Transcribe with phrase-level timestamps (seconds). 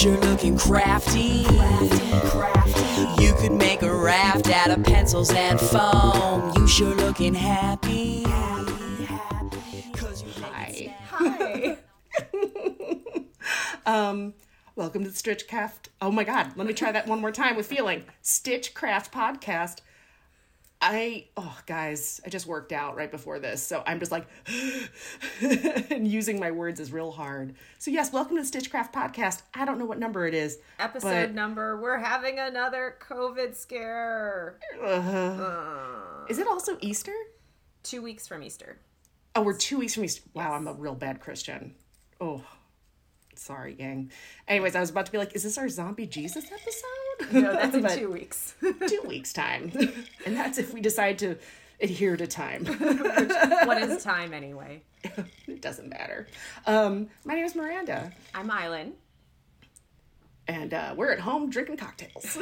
[0.00, 1.44] sure looking crafty.
[3.22, 6.54] You could make a raft out of pencils and foam.
[6.56, 8.22] You sure looking happy.
[10.40, 10.96] Hi.
[11.10, 11.76] Hi.
[13.86, 14.34] Um,
[14.76, 15.88] welcome to the Stitchcraft.
[16.00, 18.04] Oh my God, let me try that one more time with feeling.
[18.22, 19.80] Stitchcraft podcast.
[20.82, 24.26] I oh guys, I just worked out right before this, so I'm just like
[25.90, 27.54] and using my words is real hard.
[27.78, 29.42] So yes, welcome to the Stitchcraft podcast.
[29.52, 30.58] I don't know what number it is.
[30.78, 31.78] Episode number.
[31.78, 34.58] We're having another COVID scare.
[34.82, 37.14] uh, is it also Easter?
[37.82, 38.78] Two weeks from Easter.
[39.34, 40.22] Oh, we're two weeks from Easter.
[40.32, 41.74] Wow, I'm a real bad Christian.
[42.22, 42.42] Oh,
[43.40, 44.10] sorry, gang.
[44.46, 46.86] Anyways, I was about to be like, is this our zombie Jesus episode?
[47.32, 48.54] No, that's in two weeks.
[48.88, 49.70] two weeks time,
[50.24, 51.36] and that's if we decide to
[51.80, 52.64] adhere to time.
[52.64, 52.78] Which,
[53.66, 54.82] what is time anyway?
[55.46, 56.26] it doesn't matter.
[56.66, 58.94] Um, my name is Miranda, I'm Island.
[60.48, 62.38] and uh, we're at home drinking cocktails.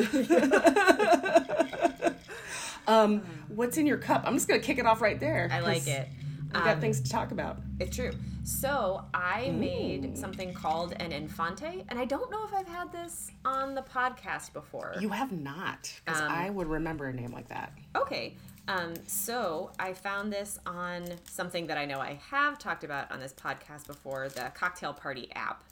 [2.87, 4.23] um, what's in your cup?
[4.27, 5.49] I'm just gonna kick it off right there.
[5.53, 6.09] I like it.
[6.53, 7.59] We got Um, things to talk about.
[7.79, 8.13] It's true.
[8.45, 13.31] So I made something called an infante, and I don't know if I've had this
[13.45, 14.95] on the podcast before.
[14.99, 17.73] You have not, because Um, I would remember a name like that.
[17.95, 18.37] Okay.
[18.67, 23.21] Um, so I found this on something that I know I have talked about on
[23.21, 25.65] this podcast before, the Cocktail Party app.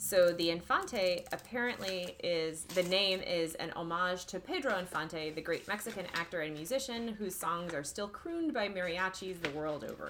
[0.00, 5.66] So the Infante apparently is the name is an homage to Pedro Infante, the great
[5.66, 10.08] Mexican actor and musician whose songs are still crooned by mariachis the world over.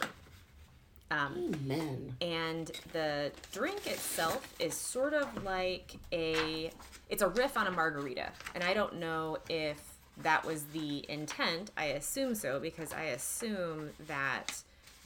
[1.11, 2.15] Um, Men.
[2.21, 6.71] and the drink itself is sort of like a
[7.09, 9.81] it's a riff on a margarita and i don't know if
[10.19, 14.63] that was the intent i assume so because i assume that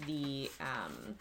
[0.06, 1.14] the um,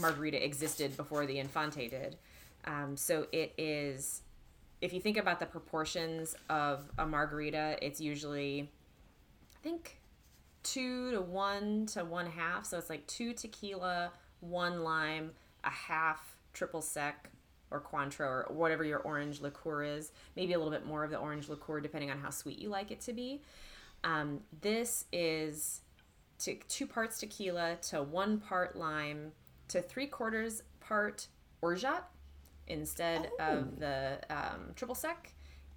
[0.00, 2.16] margarita existed before the infante did
[2.64, 4.22] um, so it is
[4.80, 8.70] if you think about the proportions of a margarita it's usually
[9.54, 10.00] i think
[10.62, 12.66] two to one to one half.
[12.66, 15.32] So it's like two tequila, one lime,
[15.64, 17.30] a half triple sec
[17.70, 20.12] or Cointreau or whatever your orange liqueur is.
[20.36, 22.90] Maybe a little bit more of the orange liqueur depending on how sweet you like
[22.90, 23.42] it to be.
[24.02, 25.82] Um, this is
[26.40, 29.32] to two parts tequila to one part lime
[29.70, 31.28] to three quarters part
[31.62, 32.04] orgeat
[32.66, 35.32] instead of the um, triple sec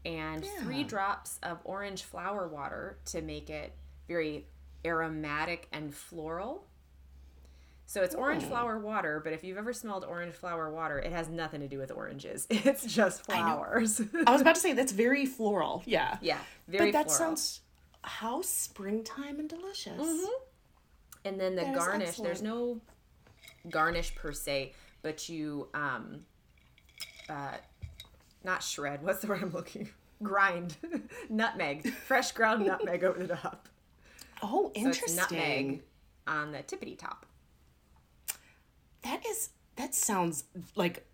[0.06, 3.74] and three drops of orange flower water to make it
[4.08, 4.46] very
[4.86, 6.66] aromatic and floral.
[7.86, 11.30] So it's orange flower water, but if you've ever smelled orange flower water, it has
[11.30, 12.48] nothing to do with oranges.
[12.50, 14.02] It's just flowers.
[14.26, 15.84] I was about to say that's very floral.
[15.86, 16.18] Yeah.
[16.22, 16.38] yeah,
[16.68, 16.92] very floral.
[16.92, 17.36] but that floral.
[17.36, 17.62] sounds
[18.02, 20.00] how springtime and delicious.
[21.24, 22.82] and then the That is garnish, there's no
[23.69, 26.22] garnish per se, but you um
[27.29, 27.53] uh
[28.44, 29.90] not shred, what's the word I'm looking?
[30.22, 30.75] Grind.
[31.29, 31.90] nutmeg.
[31.94, 33.68] Fresh ground nutmeg over the top.
[34.41, 35.16] Oh, So interesting.
[35.16, 35.81] nutmeg
[36.28, 37.25] on the tippity top.
[39.03, 40.44] That is that sounds
[40.75, 41.06] like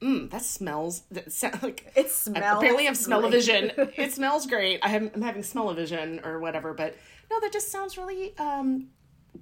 [0.00, 3.72] mm, that smells that sound like It smells apparently I have smell-o-vision.
[3.96, 4.80] it smells great.
[4.82, 6.96] I I'm having smell-o-vision or whatever, but
[7.30, 8.88] no, that just sounds really um,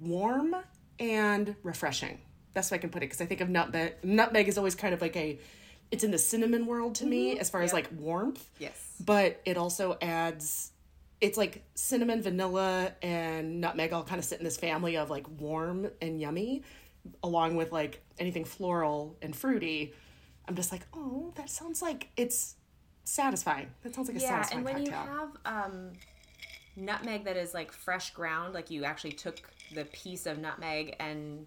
[0.01, 0.55] warm
[0.99, 2.19] and refreshing.
[2.53, 3.95] That's what I can put it because I think of nutmeg.
[4.03, 5.39] Nutmeg is always kind of like a,
[5.91, 7.75] it's in the cinnamon world to me as far as Mm-hmm.
[7.75, 8.49] Like warmth.
[8.59, 8.95] Yes.
[8.99, 10.71] But it also adds,
[11.21, 15.25] it's like cinnamon, vanilla, and nutmeg all kind of sit in this family of like
[15.39, 16.63] warm and yummy,
[17.23, 19.93] along with like anything floral and fruity.
[20.47, 22.55] I'm just like, oh, that sounds like it's
[23.03, 23.69] satisfying.
[23.83, 25.03] That sounds like a Yeah, satisfying and when cocktail.
[25.05, 25.19] you
[25.53, 25.91] have um,
[26.75, 29.41] nutmeg that is like fresh ground, like you actually took
[29.73, 31.45] the piece of nutmeg and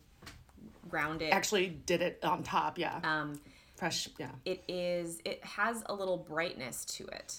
[0.88, 1.32] ground it.
[1.32, 3.00] Actually, did it on top, yeah.
[3.04, 3.41] um,
[3.76, 4.31] Fresh, yeah.
[4.44, 7.36] it is it has a little brightness to it.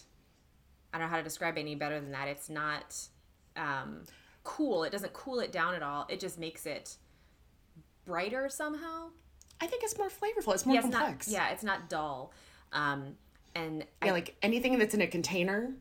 [0.94, 2.28] I don't know how to describe it any better than that.
[2.28, 2.98] It's not
[3.56, 4.02] um,
[4.44, 4.84] cool.
[4.84, 6.06] It doesn't cool it down at all.
[6.10, 6.98] It just makes it
[8.06, 9.10] brighter somehow.
[9.62, 10.54] I think it's more flavorful.
[10.54, 11.28] It's more Yeah, it's complex.
[11.28, 11.34] not.
[11.34, 12.34] Yeah, it's not dull.
[12.74, 13.16] Um,
[13.54, 15.74] and Yeah, I like anything that's in a container,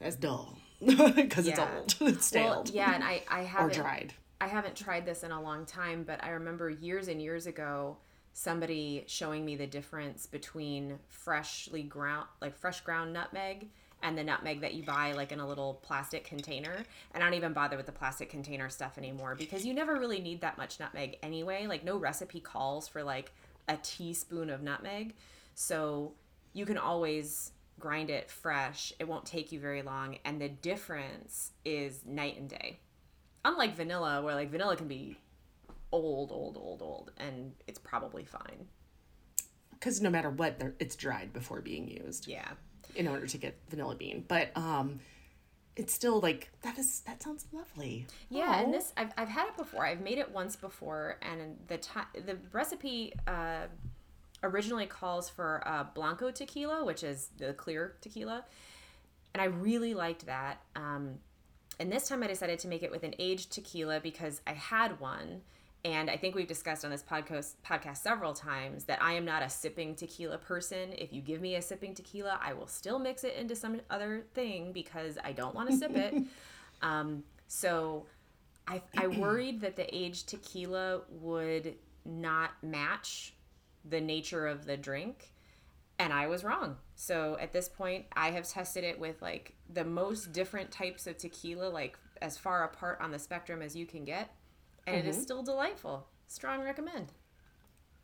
[0.00, 4.14] that's dull because it's old, it's stale, well, yeah, and I I haven't dried.
[4.42, 7.98] I haven't tried this in a long time, but I remember years and years ago
[8.32, 13.68] somebody showing me the difference between freshly ground like fresh ground nutmeg
[14.02, 16.82] and the nutmeg that you buy like in a little plastic container.
[17.14, 20.20] And I don't even bother with the plastic container stuff anymore because you never really
[20.20, 21.68] need that much nutmeg anyway.
[21.68, 23.30] Like no recipe calls for like
[23.68, 25.14] a teaspoon of nutmeg.
[25.54, 26.14] So
[26.52, 28.92] you can always grind it fresh.
[28.98, 32.80] It won't take you very long and the difference is night and day
[33.44, 35.16] unlike vanilla where like vanilla can be
[35.90, 38.66] old old old old and it's probably fine
[39.72, 42.48] because no matter what, it's dried before being used Yeah.
[42.94, 44.24] in order to get vanilla bean.
[44.28, 45.00] But um,
[45.74, 48.06] it's still like that is that sounds lovely.
[48.28, 49.84] Yeah, and this I've, I've had it before.
[49.84, 53.62] I've made it once before, and the ti the recipe uh,
[54.44, 58.44] originally calls for uh, blanco tequila, which is the clear tequila,
[59.34, 60.60] and I really liked that.
[60.76, 61.14] Um,
[61.78, 65.00] and this time I decided to make it with an aged tequila because I had
[65.00, 65.42] one,
[65.84, 69.42] and I think we've discussed on this podcast podcast several times that I am not
[69.42, 70.92] a sipping tequila person.
[70.92, 74.24] If you give me a sipping tequila, I will still mix it into some other
[74.34, 76.14] thing because I don't want to sip it.
[76.84, 78.06] Um, so
[78.66, 83.34] I, I worried that the aged tequila would not match
[83.88, 85.32] the nature of the drink.
[86.02, 86.78] And I was wrong.
[86.96, 91.16] So at this point, I have tested it with like the most different types of
[91.16, 94.34] tequila, like as far apart on the spectrum as you can get.
[94.84, 95.22] And it is mm-hmm.
[95.22, 96.08] still delightful.
[96.26, 97.12] Strong recommend.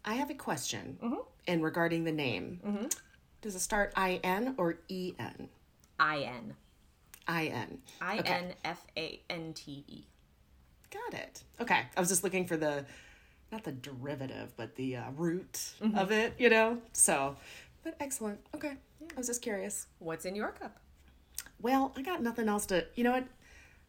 [0.05, 1.23] I have a question, mm-hmm.
[1.49, 2.87] and regarding the name, mm-hmm.
[3.41, 5.49] does it start I N or E N?
[5.99, 6.55] I N.
[7.27, 7.79] I N.
[8.01, 10.05] I N F A N T E.
[10.91, 11.43] Got it.
[11.61, 11.81] Okay.
[11.97, 12.85] I was just looking for the,
[13.51, 16.79] not the derivative, but the uh, root of it, you know?
[16.93, 17.37] So,
[17.89, 18.39] but excellent.
[18.55, 18.75] Okay.
[19.01, 19.87] I was just curious.
[19.99, 20.79] What's in your cup?
[21.63, 23.25] Well, I got nothing else to, you know what?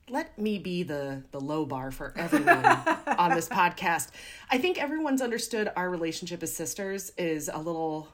[0.09, 2.65] Let me be the the low bar for everyone
[3.17, 4.09] on this podcast.
[4.49, 8.07] I think everyone's understood our relationship as sisters is a little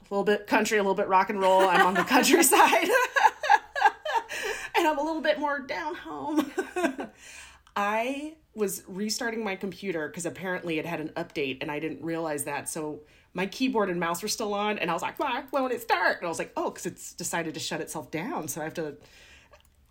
[0.00, 1.60] a little bit country, a little bit rock and roll.
[1.60, 2.84] I'm on the countryside.
[4.76, 6.50] and I'm a little bit more down home.
[7.76, 12.44] I was restarting my computer because apparently it had an update and I didn't realize
[12.44, 12.68] that.
[12.68, 13.00] So
[13.36, 16.16] my keyboard and mouse were still on, and I was like, "Why won't it start?"
[16.16, 18.74] And I was like, "Oh, because it's decided to shut itself down." So I have
[18.74, 18.96] to.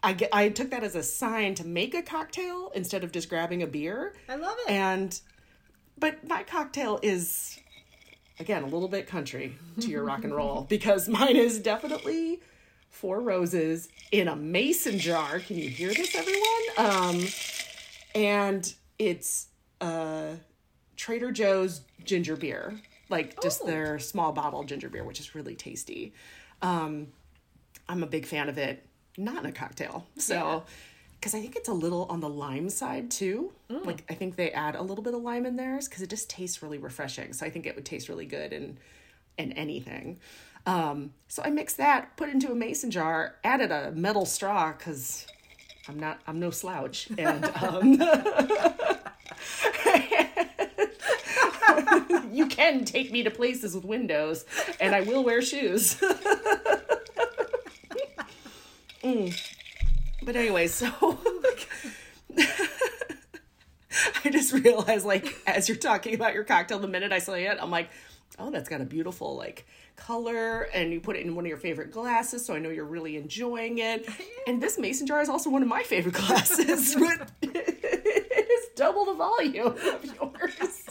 [0.01, 0.29] I get.
[0.33, 3.67] I took that as a sign to make a cocktail instead of just grabbing a
[3.67, 4.15] beer.
[4.27, 4.71] I love it.
[4.71, 5.19] And,
[5.97, 7.59] but my cocktail is,
[8.39, 12.41] again, a little bit country to your rock and roll because mine is definitely
[12.89, 15.39] four roses in a mason jar.
[15.39, 16.63] Can you hear this, everyone?
[16.77, 17.27] Um,
[18.15, 19.47] and it's
[19.81, 20.33] uh,
[20.97, 22.73] Trader Joe's ginger beer,
[23.09, 23.67] like just Oh.
[23.67, 26.13] their small bottle ginger beer, which is really tasty.
[26.61, 27.07] Um,
[27.87, 28.85] I'm a big fan of it,
[29.17, 30.05] not in a cocktail.
[30.17, 30.63] So,
[31.19, 33.51] because I think it's a little on the lime side too.
[33.69, 36.29] Like, I think they add a little bit of lime in theirs because it just
[36.29, 37.33] tastes really refreshing.
[37.33, 38.77] So, I think it would taste really good in,
[39.37, 40.19] in anything.
[40.65, 44.73] Um, so, I mixed that, put it into a mason jar, added a metal straw
[44.75, 45.27] because
[45.87, 47.07] I'm not, I'm no slouch.
[47.17, 47.99] And, um,
[52.31, 54.45] you can take me to places with windows
[54.79, 56.01] and I will wear shoes.
[59.05, 59.39] Mm.
[60.23, 60.87] But anyway, so
[64.25, 67.57] I just realized like as you're talking about your cocktail the minute I saw it,
[67.61, 67.89] I'm like,
[68.39, 71.57] oh, that's got a beautiful like color and you put it in one of your
[71.57, 74.09] favorite glasses so I know you're really enjoying it.
[74.47, 76.95] And this mason jar is also one of my favorite glasses.
[77.43, 80.84] it is double the volume of yours.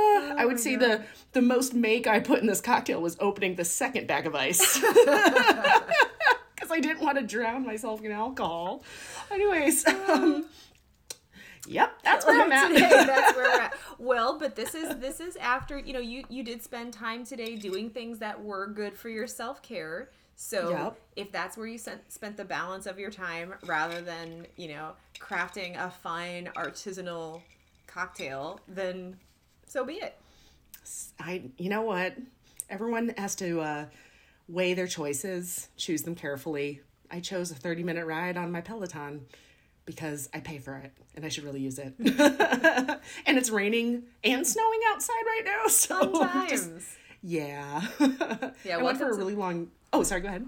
[0.00, 1.02] Uh, I would say the
[1.32, 4.78] the most make I put in this cocktail was opening the second bag of ice
[4.80, 8.82] because I didn't want to drown myself in alcohol.
[9.30, 10.46] Anyways, um,
[11.66, 13.06] yep, that's where I'm today, at.
[13.06, 13.74] that's where we're at.
[13.98, 17.56] Well, but this is this is after you know you you did spend time today
[17.56, 20.10] doing things that were good for your self care.
[20.36, 21.00] So Yep.
[21.16, 24.92] if that's where you sent, spent the balance of your time, rather than you know
[25.18, 27.42] crafting a fine artisanal
[27.86, 29.18] cocktail, then
[29.70, 30.16] so be it.
[31.20, 32.14] I, you know what?
[32.68, 33.84] Everyone has to uh,
[34.48, 36.80] weigh their choices, choose them carefully.
[37.10, 39.26] I chose a 30 minute ride on my Peloton
[39.84, 41.94] because I pay for it and I should really use it.
[43.26, 45.62] and it's raining and snowing outside right now.
[45.68, 46.50] So Sometimes.
[46.50, 47.82] just- yeah.
[48.64, 49.70] Yeah, I went for a really long.
[49.92, 50.20] Oh, sorry.
[50.22, 50.46] Go ahead.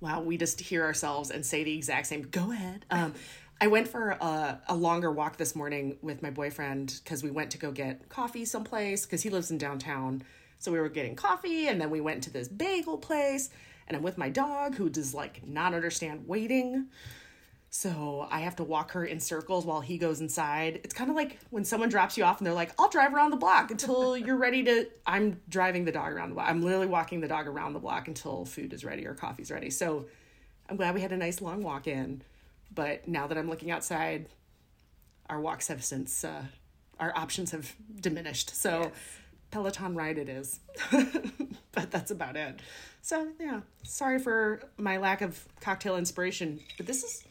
[0.00, 2.22] Wow, we just hear ourselves and say the exact same.
[2.22, 2.86] Go ahead.
[2.90, 3.14] Um,
[3.60, 7.50] I went for a, a longer walk this morning with my boyfriend because we went
[7.50, 10.22] to go get coffee someplace because he lives in downtown.
[10.58, 13.50] So we were getting coffee and then we went to this bagel place
[13.86, 16.86] and I'm with my dog who does like not understand waiting.
[17.68, 20.80] So I have to walk her in circles while he goes inside.
[20.82, 23.30] It's kind of like when someone drops you off and they're like, I'll drive around
[23.30, 24.88] the block until you're ready to.
[25.06, 26.48] I'm driving the dog around the block.
[26.48, 29.68] I'm literally walking the dog around the block until food is ready or coffee's ready.
[29.68, 30.06] So
[30.68, 32.22] I'm glad we had a nice long walk in.
[32.74, 34.28] But now that I'm looking outside,
[35.28, 36.44] our walks have since, uh,
[36.98, 38.54] our options have diminished.
[38.54, 38.92] So
[39.50, 40.60] Peloton ride it is.
[41.72, 42.60] but that's about it.
[43.02, 46.60] So yeah, sorry for my lack of cocktail inspiration.
[46.76, 47.24] But this is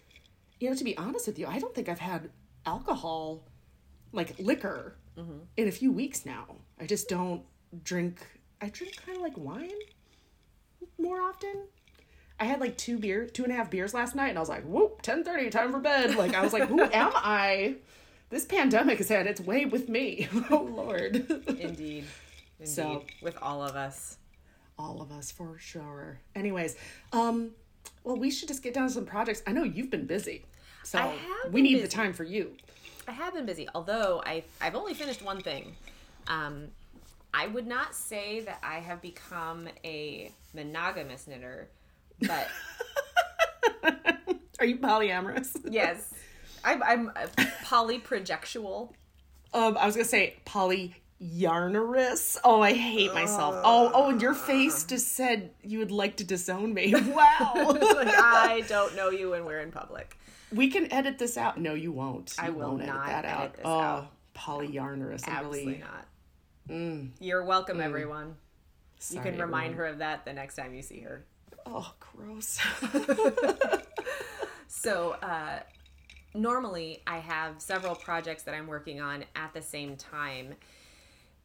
[0.59, 2.29] you know, to be honest with you, I don't think I've had
[2.65, 3.43] alcohol
[4.11, 4.95] like liquor
[5.57, 6.45] in a few weeks now.
[6.79, 7.43] I just don't
[7.83, 8.25] drink.
[8.61, 9.71] I drink kind of like wine
[10.97, 11.67] more often.
[12.39, 14.49] I had like two beer, two and a half beers last night, and I was
[14.49, 17.75] like, "Whoop, ten thirty, time for bed." Like I was like, "Who am I?"
[18.29, 20.27] This pandemic has had its way with me.
[20.49, 21.59] oh Lord, Indeed.
[21.59, 22.05] Indeed.
[22.63, 24.17] So- with all of us.
[24.77, 26.19] all of us for sure.
[26.35, 26.75] Anyways,
[27.11, 27.51] um,
[28.03, 29.41] well, we should just get down to some projects.
[29.47, 30.45] I know you've been busy,
[30.83, 32.55] so I have we need the time for you.
[33.07, 35.75] I have been busy, although I I've only finished one thing.
[36.27, 36.67] Um,
[37.33, 41.67] I would not say that I have become a monogamous knitter,
[42.21, 42.47] but
[44.59, 45.55] Are you polyamorous?
[45.69, 46.13] yes,
[46.63, 47.11] I'm, I'm
[47.63, 48.91] polyprojectual.
[49.53, 52.37] Um, I was gonna say polyyarnerous.
[52.43, 53.55] Oh, I hate myself.
[53.63, 56.93] Oh, oh, and your face just said you would like to disown me.
[57.09, 57.53] Wow.
[57.55, 60.17] like I don't know you when we're in public.
[60.51, 61.59] we can edit this out.
[61.59, 62.35] No, you won't.
[62.37, 63.53] You I will won't not edit that edit out.
[63.53, 64.11] this oh, out.
[64.35, 65.27] polyyarnerous.
[65.27, 66.05] I'm Absolutely really not.
[66.69, 67.09] Mm.
[67.19, 67.83] You're welcome, mm.
[67.83, 68.35] everyone.
[69.09, 69.73] You can remind everyone.
[69.77, 71.23] her of that the next time you see her.
[71.65, 72.59] Oh, gross.
[74.71, 75.59] So, uh,
[76.33, 80.53] normally I have several projects that I'm working on at the same time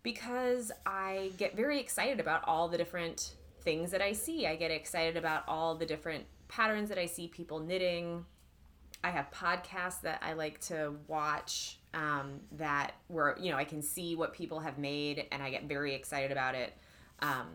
[0.02, 4.46] because I get very excited about all the different things that I see.
[4.46, 8.24] I get excited about all the different patterns that I see people knitting.
[9.02, 13.82] I have podcasts that I like to watch um, that where you know I can
[13.82, 16.72] see what people have made and I get very excited about it.
[17.20, 17.46] Um,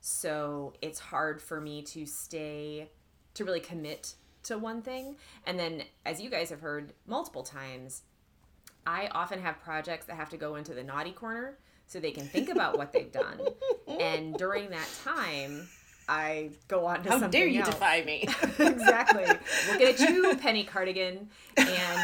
[0.00, 2.88] so it's hard for me to stay
[3.34, 4.14] to really commit
[4.44, 5.16] to one thing.
[5.46, 8.02] And then, as you guys have heard multiple times,
[8.86, 12.26] I often have projects that have to go into the naughty corner so they can
[12.26, 13.38] think about what they've done.
[14.00, 15.66] And during that time,
[16.08, 17.70] I go on to How something dare you else.
[17.70, 18.28] defy me?
[18.58, 19.24] exactly.
[19.70, 21.68] Looking at you, Penny Cardigan, and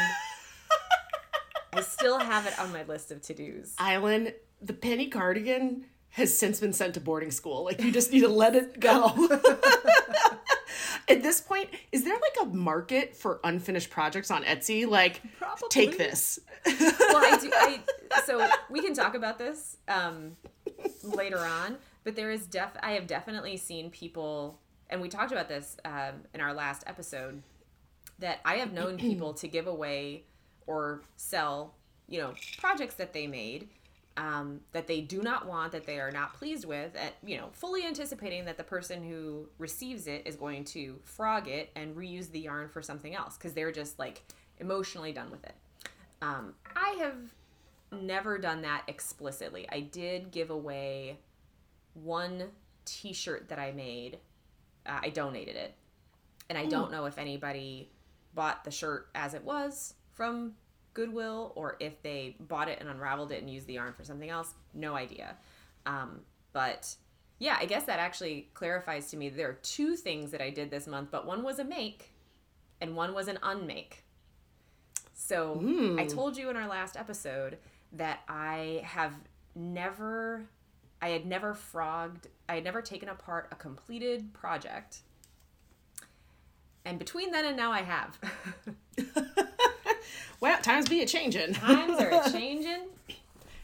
[1.74, 3.74] I still have it on my list of to dos.
[3.78, 4.32] Island,
[4.62, 5.84] the penny cardigan
[6.14, 7.64] has since been sent to boarding school.
[7.64, 9.28] Like you just need to let it go.
[11.08, 14.86] At this point, is there like a market for unfinished projects on Etsy?
[14.86, 15.68] Like, Probably.
[15.70, 16.38] take this.
[16.64, 16.72] Well,
[17.16, 17.50] I do.
[17.52, 17.80] I,
[18.24, 20.36] so we can talk about this um,
[21.02, 22.70] later on, but there is def.
[22.80, 27.42] I have definitely seen people, and we talked about this um, in our last episode.
[28.20, 30.22] That I have known people to give away
[30.68, 31.74] or sell,
[32.08, 33.68] you know, projects that they made
[34.16, 37.48] um, that they do not want, that they are not pleased with, at, you know,
[37.52, 42.30] fully anticipating that the person who receives it is going to frog it and reuse
[42.30, 44.22] the yarn for something else because they're just like
[44.58, 45.54] emotionally done with it.
[46.22, 47.16] Um, I have
[47.92, 49.66] never done that explicitly.
[49.70, 51.18] I did give away
[51.94, 52.44] one
[52.84, 54.18] T-shirt that I made.
[54.86, 55.74] Uh, I donated it,
[56.48, 57.90] and I don't know if anybody
[58.34, 60.54] bought the shirt as it was from
[60.94, 64.30] Goodwill or if they bought it and unraveled it and used the yarn for something
[64.30, 64.54] else.
[64.72, 65.36] No idea.
[65.86, 66.20] Um,
[66.52, 66.94] but
[67.38, 70.70] yeah, I guess that actually clarifies to me there are two things that I did
[70.70, 72.12] this month, but one was a make
[72.80, 74.04] and one was an unmake.
[75.12, 77.58] So I told you in our last episode
[77.92, 79.14] that I have
[79.54, 80.44] never,
[81.00, 84.98] I had never frogged, I had never taken apart a completed project.
[86.84, 88.18] And between then and now, I have.
[90.44, 91.54] Well, times be a changing.
[91.54, 92.82] Times are changing.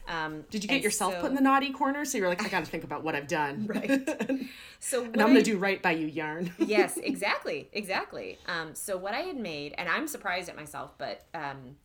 [0.07, 2.05] Um, Did you get yourself so- put in the naughty corner?
[2.05, 3.67] So you're like, I got to think about what I've done.
[3.69, 4.49] Right.
[4.83, 6.51] So and I'm going to do right by you, yarn.
[6.57, 8.39] yes, exactly, exactly.
[8.47, 11.75] Um, so what I had made, and I'm surprised at myself, but um,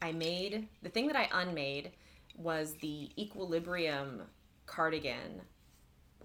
[0.00, 1.90] I made the thing that I unmade
[2.38, 4.22] was the Equilibrium
[4.64, 5.42] cardigan.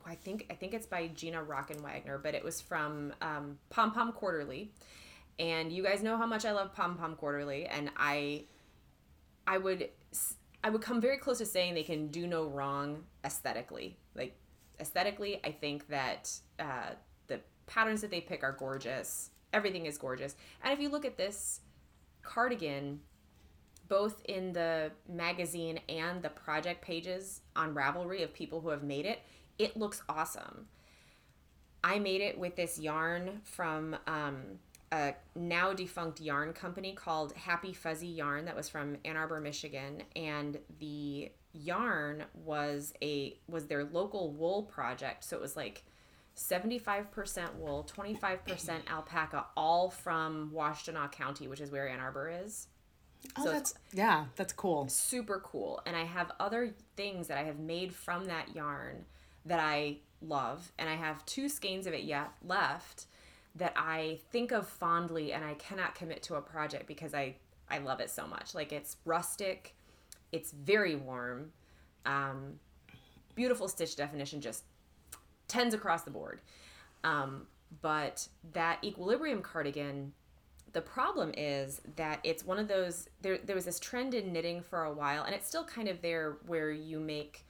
[0.06, 4.14] I think I think it's by Gina Rockenwagner, but it was from um, Pom Pom
[4.14, 4.72] Quarterly,
[5.40, 8.46] and you guys know how much I love Pom Pom Quarterly, and I
[9.48, 9.90] I would
[10.64, 13.98] I would come very close to saying they can do no wrong aesthetically.
[14.16, 14.36] Like
[14.80, 16.94] aesthetically, I think that uh,
[17.28, 19.30] the patterns that they pick are gorgeous.
[19.54, 20.36] Everything is gorgeous.
[20.64, 21.62] And if you look at this
[22.24, 23.02] cardigan,
[23.88, 29.06] both in the magazine and the project pages on Ravelry of people who have made
[29.06, 29.20] it,
[29.60, 30.68] it looks awesome.
[31.84, 34.60] I made it with this yarn from um,
[34.96, 40.04] a now defunct yarn company called Happy Fuzzy Yarn that was from Ann Arbor, Michigan,
[40.16, 45.24] and the yarn was a was their local wool project.
[45.24, 45.84] So it was like
[46.36, 52.68] 75% wool, 25% alpaca, all from Washtenaw County, which is where Ann Arbor is
[53.38, 54.88] Oh, So that's, yeah, that's cool.
[54.88, 55.82] super cool.
[55.86, 59.06] And I have other things that I have made from that yarn
[59.46, 60.72] that I love.
[60.78, 63.06] And I have two skeins of it yet left
[63.56, 67.36] that I think of fondly and I cannot commit to a project because I,
[67.70, 68.54] I love it so much.
[68.54, 69.76] Like it's rustic.
[70.32, 71.52] it's very warm.
[72.06, 72.60] Um,
[73.36, 74.64] beautiful stitch definition, just
[75.48, 76.42] tens across the board.
[77.04, 77.48] Um,
[77.82, 80.14] but that equilibrium cardigan,
[80.74, 83.10] the problem is that it's one of those.
[83.22, 86.02] There, there was this trend in knitting for a while, and it's still kind of
[86.02, 87.46] there where you make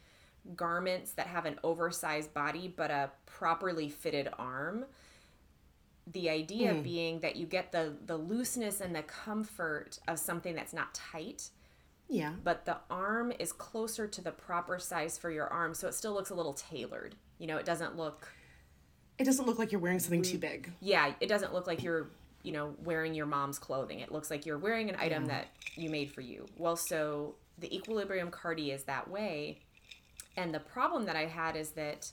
[0.56, 4.86] garments that have an oversized body but a properly fitted arm
[6.08, 6.82] the idea Hmm.
[6.82, 11.50] being that you get the the looseness and the comfort of something that's not tight
[12.08, 12.34] Yeah.
[12.44, 16.14] but the arm is closer to the proper size for your arm so it still
[16.14, 18.28] looks a little tailored you know it doesn't look
[19.18, 20.72] It doesn't look like you're wearing something too big.
[20.80, 22.10] yeah it doesn't look like you're
[22.44, 25.90] you know wearing your mom's clothing it looks like you're wearing an item that you
[25.90, 29.58] made for you well so the equilibrium cardi is that way
[30.38, 32.12] and the problem that i had is that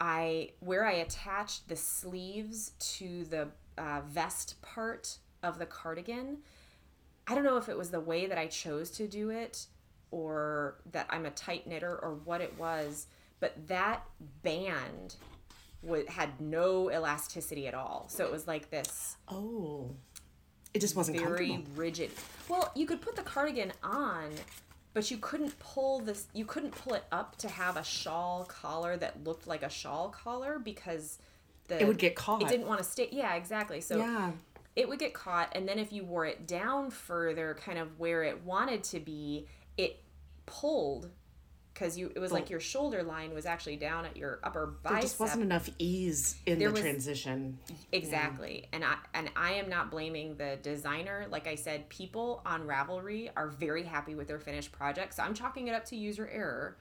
[0.00, 6.38] i where i attached the sleeves to the uh, vest part of the cardigan
[7.26, 9.66] i don't know if it was the way that i chose to do it
[10.10, 13.06] or that i'm a tight knitter or what it was
[13.40, 14.04] but that
[14.42, 15.16] band
[15.82, 19.90] wa- had no elasticity at all so it was like this Oh.
[20.72, 22.12] It just wasn't very rigid.
[22.48, 24.30] Well, you could put the cardigan on,
[24.92, 26.26] but you couldn't pull this.
[26.32, 30.08] You couldn't pull it up to have a shawl collar that looked like a shawl
[30.10, 31.18] collar because
[31.68, 32.42] the It would get caught.
[32.42, 33.08] It didn't want to stay.
[33.12, 33.80] Yeah, exactly.
[33.80, 34.32] So Yeah.
[34.76, 38.22] it would get caught, and then if you wore it down further, kind of where
[38.24, 40.02] it wanted to be, it
[40.46, 41.10] pulled
[41.72, 42.12] because you.
[42.14, 44.92] It was like your shoulder line was actually down at your upper bicep.
[44.92, 47.58] There just wasn't enough ease in There the was- transition.
[47.92, 48.68] Exactly.
[48.72, 51.26] And I and I am not blaming the designer.
[51.30, 55.14] Like I said, people on Ravelry are very happy with their finished project.
[55.14, 56.76] So I'm chalking it up to user error.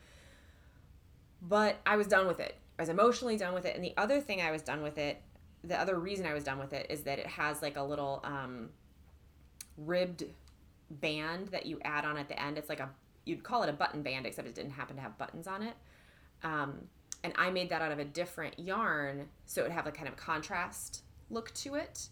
[1.42, 2.56] But I was done with it.
[2.78, 3.76] I was emotionally done with it.
[3.76, 5.22] And the other thing I was done with it,
[5.64, 8.22] the other reason I was done with it is that it has like a little
[8.24, 8.70] um
[9.78, 10.26] ribbed
[10.92, 12.58] band that you add on at the end.
[12.58, 12.90] It's like a
[13.30, 15.76] you'd call it a button band, except it didn't happen to have buttons on it.
[16.44, 16.88] Um,
[17.24, 20.08] and I made that out of a different yarn, so it would have a kind
[20.08, 22.10] of contrast look to it.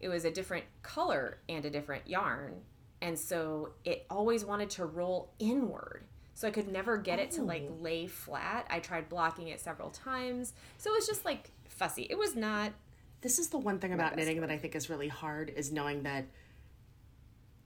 [0.00, 2.54] It was a different color and a different yarn,
[3.00, 6.04] and so it always wanted to roll inward.
[6.34, 8.66] So I could never get it to like lay flat.
[8.68, 12.06] I tried blocking it several times, so it was just like fussy.
[12.10, 12.72] It was not
[13.22, 16.02] This is the one thing about knitting that I think is really hard is knowing
[16.02, 16.26] that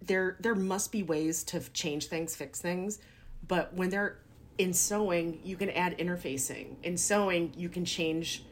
[0.02, 2.98] there there must be ways to change things, fix things,
[3.46, 4.18] but when they're
[4.58, 6.74] in sewing, you can add interfacing.
[6.82, 8.44] In sewing, you can change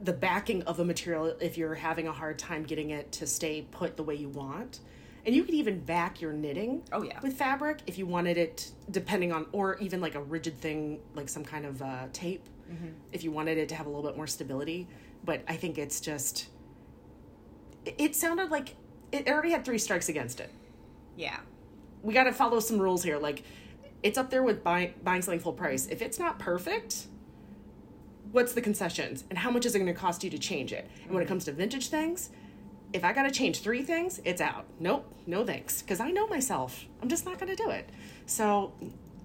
[0.00, 3.62] the backing of a material if you're having a hard time getting it to stay
[3.70, 4.80] put the way you want.
[5.26, 7.18] And you could even back your knitting Oh, yeah.
[7.20, 11.28] with fabric if you wanted it, depending on, or even like a rigid thing, like
[11.28, 12.46] some kind of uh, tape,
[13.12, 14.86] if you wanted it to have a little bit more stability.
[15.24, 16.48] But I think it's just,
[17.84, 18.76] it, it sounded like
[19.12, 20.50] it already had three strikes against it.
[21.18, 21.40] Yeah.
[22.02, 23.18] We got to follow some rules here.
[23.18, 23.42] Like,
[24.02, 25.86] it's up there with buying, buying something full price.
[25.88, 27.08] If it's not perfect,
[28.32, 30.88] what's the concessions and how much is it going to cost you to change it
[31.04, 31.32] and when it mm-hmm.
[31.32, 32.30] comes to vintage things
[32.92, 36.26] if i got to change three things it's out nope no thanks because i know
[36.26, 37.88] myself i'm just not going to do it
[38.26, 38.72] so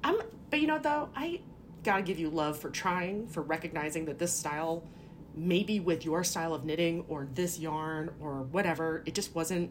[0.04, 0.16] i'm
[0.50, 1.40] but you know though i
[1.84, 4.84] gotta give you love for trying for recognizing that this style
[5.36, 9.70] maybe with your style of knitting or this yarn or whatever it just wasn't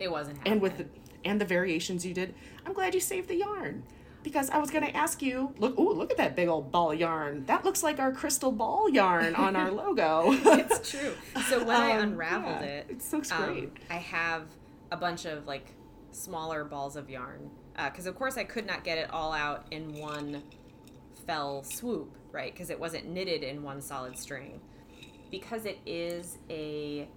[0.00, 0.38] It wasn't.
[0.44, 1.02] and with the, happening.
[1.26, 2.34] And the variations you did
[2.64, 3.82] i'm glad you saved the yarn
[4.22, 6.94] because i was going to ask you look ooh look at that big old ball
[6.94, 11.12] yarn that looks like our crystal ball yarn on our logo it's true.
[11.48, 13.72] So when I Um, unraveled yeah, it, it looks um, great.
[13.90, 14.42] I have
[14.90, 15.66] a bunch of like
[16.10, 17.50] smaller balls of yarn
[17.84, 20.42] because, of course, I could not get it all out in one
[21.26, 22.52] fell swoop, right?
[22.52, 24.60] Because it wasn't knitted in one solid string.
[25.30, 27.08] Because it is a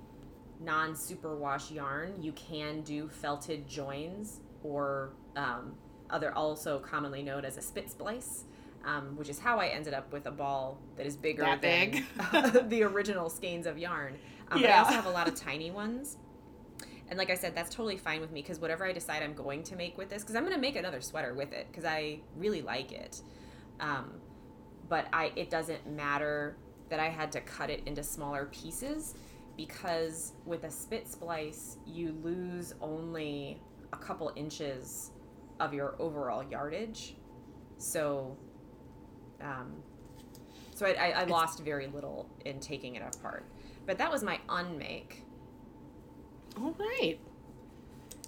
[0.59, 5.73] non superwash yarn, you can do felted joins or um,
[6.09, 8.43] other also commonly known as a spit splice.
[8.85, 11.91] Um, which is how I ended up with a ball that is bigger That than
[11.91, 12.05] big?
[12.69, 14.17] the original skeins of yarn.
[14.49, 16.15] Um, But I also have a lot of tiny ones.
[17.09, 19.63] And like I said, that's totally fine with me because whatever I decide I'm going
[19.63, 22.19] to make with this, because I'm going to make another sweater with it because I
[22.37, 23.21] really like it.
[23.81, 24.11] Um,
[24.87, 26.55] but I it doesn't matter
[26.89, 29.15] that I had to cut it into smaller pieces
[29.67, 35.11] because with a spit splice you lose only a couple inches
[35.59, 37.15] of your overall yardage.
[37.77, 38.37] So,
[39.41, 39.73] um,
[40.73, 43.43] so I, I, I lost very little in taking it apart.
[43.85, 45.23] But that was my unmake.
[46.57, 47.19] all right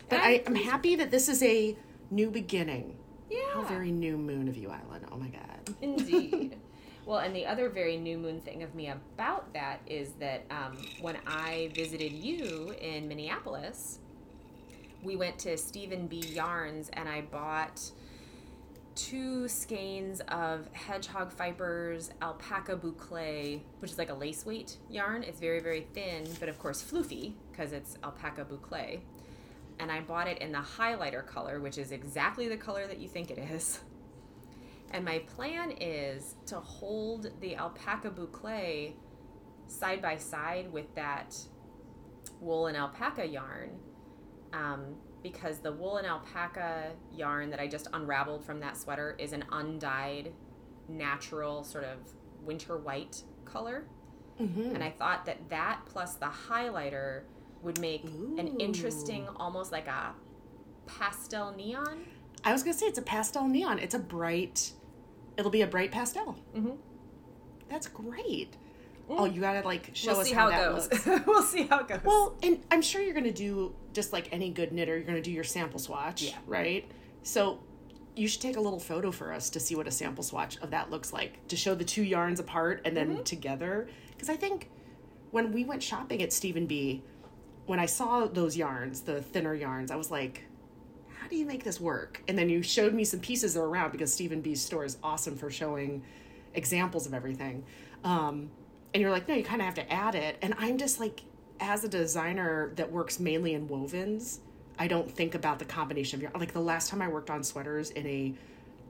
[0.10, 1.78] but And I, I'm i'm happy that this is a
[2.10, 2.98] new beginning
[3.30, 3.40] Yeah.
[3.54, 6.58] how very new moon of you island oh my god Indeed.
[7.06, 10.78] well, and the other very new moon thing of me about that is that um,
[11.02, 14.00] when I visited you in Minneapolis,
[15.04, 17.82] we went to StevenBe Yarns and I bought
[18.96, 25.24] two skeins of hedgehog fibers alpaca boucle, which is like a lace weight yarn.
[25.24, 29.00] It's very, very thin, but of course floofy because it's alpaca boucle.
[29.80, 33.08] And I bought it in the highlighter color, which is exactly the color that you
[33.08, 33.80] think it is.
[34.92, 38.94] And my plan is to hold the alpaca boucle
[39.68, 41.36] side by side with that
[42.42, 43.70] wool and alpaca yarn
[44.54, 49.32] um, because the wool and alpaca yarn that I just unraveled from that sweater is
[49.34, 50.34] an undyed,
[50.90, 51.98] natural sort of
[52.44, 53.86] winter white color.
[54.76, 57.24] And I thought that that plus the highlighter
[57.62, 60.14] would make an interesting, almost like a
[60.88, 62.06] pastel neon.
[62.44, 63.78] I was gonna say it's a pastel neon.
[63.80, 64.74] It's a bright.
[65.38, 66.38] It'll be a bright pastel.
[66.56, 66.78] Mhm.
[67.70, 68.58] That's great.
[69.10, 71.08] Oh, you gotta like show we'll us see how, how, that it goes.
[71.08, 71.26] looks.
[71.28, 72.00] we'll see how it goes.
[72.04, 74.96] Well, and I'm sure you're gonna do just like any good knitter.
[74.98, 76.38] You're gonna do your sample swatch, Yeah.
[76.48, 76.90] right?
[77.24, 77.60] So
[78.16, 80.72] you should take a little photo for us to see what a sample swatch of
[80.72, 83.90] that looks like to show the two yarns apart and then together.
[84.12, 84.70] Because I think
[85.32, 87.02] when we went shopping at StevenBe,
[87.68, 90.44] when I saw those yarns, the thinner yarns, I was like,
[91.32, 92.22] do you make this work?
[92.28, 95.36] And then you showed me some pieces that are around because StevenBe's store is awesome
[95.36, 96.04] for showing
[96.54, 97.64] examples of everything.
[98.04, 98.52] Um,
[98.94, 100.38] and you're like, no, you kind of have to add it.
[100.42, 101.22] And I'm just like,
[101.60, 104.40] as a designer that works mainly in wovens,
[104.78, 107.44] I don't think about the combination of your Like the last time I worked on
[107.44, 108.34] sweaters in a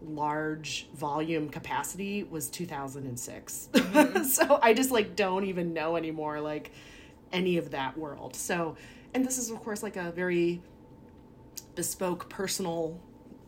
[0.03, 3.69] large volume capacity was 2006.
[4.31, 6.71] so I just like don't even know anymore like
[7.31, 8.35] any of that world.
[8.35, 8.77] So,
[9.13, 10.61] and this is of course like a very
[11.75, 12.99] bespoke personal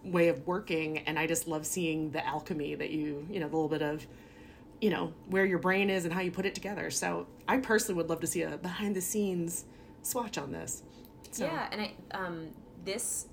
[0.03, 3.55] way of working and I just love seeing the alchemy that you, you know, the
[3.55, 4.05] little bit of
[4.81, 6.91] you know, where your brain is and how you put it together.
[6.91, 9.63] So, I personally would love to see a behind the scenes
[10.01, 10.83] swatch on this.
[11.31, 12.49] So, Yeah, and I um
[12.83, 13.27] this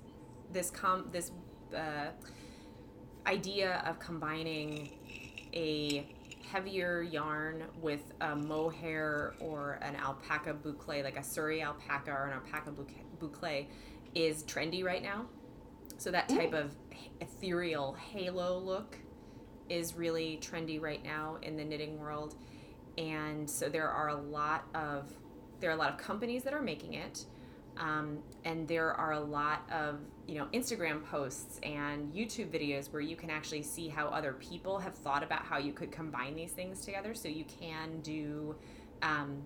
[0.53, 1.31] this com this
[1.75, 2.07] uh,
[3.27, 4.91] idea of combining
[5.53, 6.07] a
[6.51, 12.33] heavier yarn with a mohair or an alpaca boucle, like a suri alpaca or an
[12.33, 13.65] alpaca bouc- boucle,
[14.15, 15.25] is trendy right now.
[15.97, 16.75] So that type of
[17.19, 18.97] ethereal halo look
[19.69, 22.35] is really trendy right now in the knitting world.
[22.97, 25.13] And so there are a lot of
[25.59, 27.25] there are a lot of companies that are making it.
[27.77, 33.01] Um, and there are a lot of you know instagram posts and youtube videos where
[33.01, 36.51] you can actually see how other people have thought about how you could combine these
[36.51, 37.13] things together.
[37.13, 38.55] So you can do
[39.01, 39.41] um,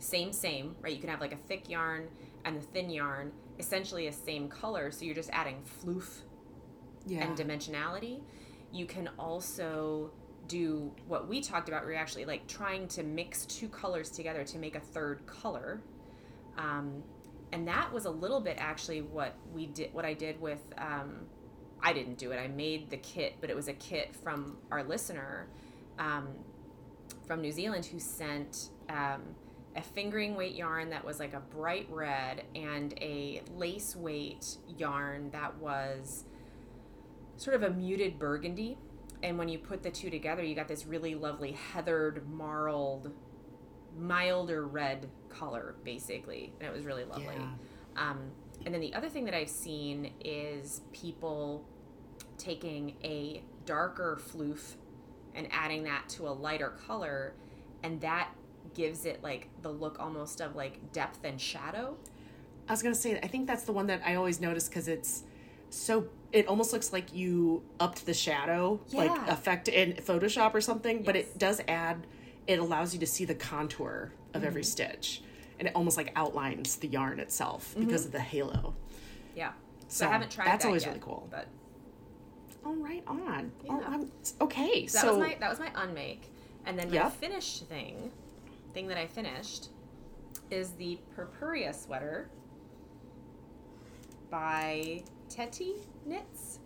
[0.00, 0.92] same same right?
[0.92, 2.08] You can have like a thick yarn
[2.44, 3.30] and the thin yarn
[3.62, 6.22] essentially a same color so you're just adding floof
[7.06, 7.24] yeah.
[7.24, 8.20] and dimensionality.
[8.72, 10.10] You can also
[10.48, 14.42] do what we talked about, where you're actually like trying to mix two colors together
[14.44, 15.80] to make a third color.
[16.58, 17.02] Um,
[17.52, 21.26] and that was a little bit actually what we did, what I did with, um,
[21.80, 24.82] I didn't do it, I made the kit, but it was a kit from our
[24.82, 25.48] listener
[25.98, 26.28] um,
[27.26, 29.22] from New Zealand who sent um,
[29.74, 35.30] a fingering weight yarn that was like a bright red and a lace weight yarn
[35.30, 36.24] that was
[37.36, 38.76] sort of a muted burgundy.
[39.22, 43.12] And when you put the two together, you got this really lovely heathered, marled,
[43.96, 46.52] milder red color, basically.
[46.60, 47.36] And it was really lovely.
[47.36, 48.10] Yeah.
[48.10, 48.30] Um,
[48.64, 51.64] and then the other thing that I've seen is people
[52.36, 54.74] taking a darker floof
[55.34, 57.34] and adding that to a lighter color.
[57.82, 58.28] And that
[58.74, 61.96] gives it like the look almost of like depth and shadow.
[62.68, 65.24] I was gonna say, I think that's the one that I always notice because it's
[65.70, 66.06] so.
[66.32, 71.02] It almost looks like you upped the shadow, like effect in Photoshop or something.
[71.02, 72.06] But it does add.
[72.46, 74.66] It allows you to see the contour of every Mm-hmm.
[74.70, 75.22] stitch,
[75.58, 78.74] and it almost like outlines the yarn itself because of the halo.
[79.36, 79.52] Yeah.
[79.88, 81.28] So, So, I haven't tried that's that always yet, really cool.
[81.30, 81.46] But
[82.64, 83.52] Oh, right on.
[83.68, 83.86] Oh, Yeah.
[83.88, 86.22] I'm, okay, So that so was my that was my unmake,
[86.64, 87.12] and then my Yep.
[87.12, 88.10] finished thing,
[88.72, 89.68] thing that I finished,
[90.50, 92.30] is the Purpurea sweater
[94.30, 96.58] by Teti Knits,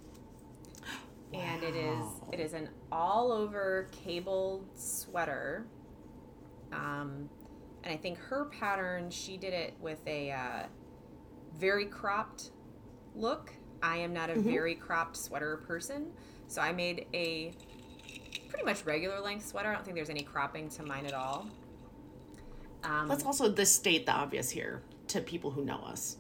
[1.33, 5.67] and it is it is an all over cabled sweater.
[6.73, 7.29] Um,
[7.85, 10.63] and I think her pattern she did it with a uh,
[11.59, 12.51] very cropped
[13.15, 13.53] look.
[13.83, 16.11] I am not a very cropped sweater person,
[16.49, 17.53] so I made a
[18.49, 19.71] pretty much regular length sweater.
[19.71, 21.47] I don't think there's any cropping to mine at all.
[22.87, 26.17] Um, let's also this state the obvious here to people who know us.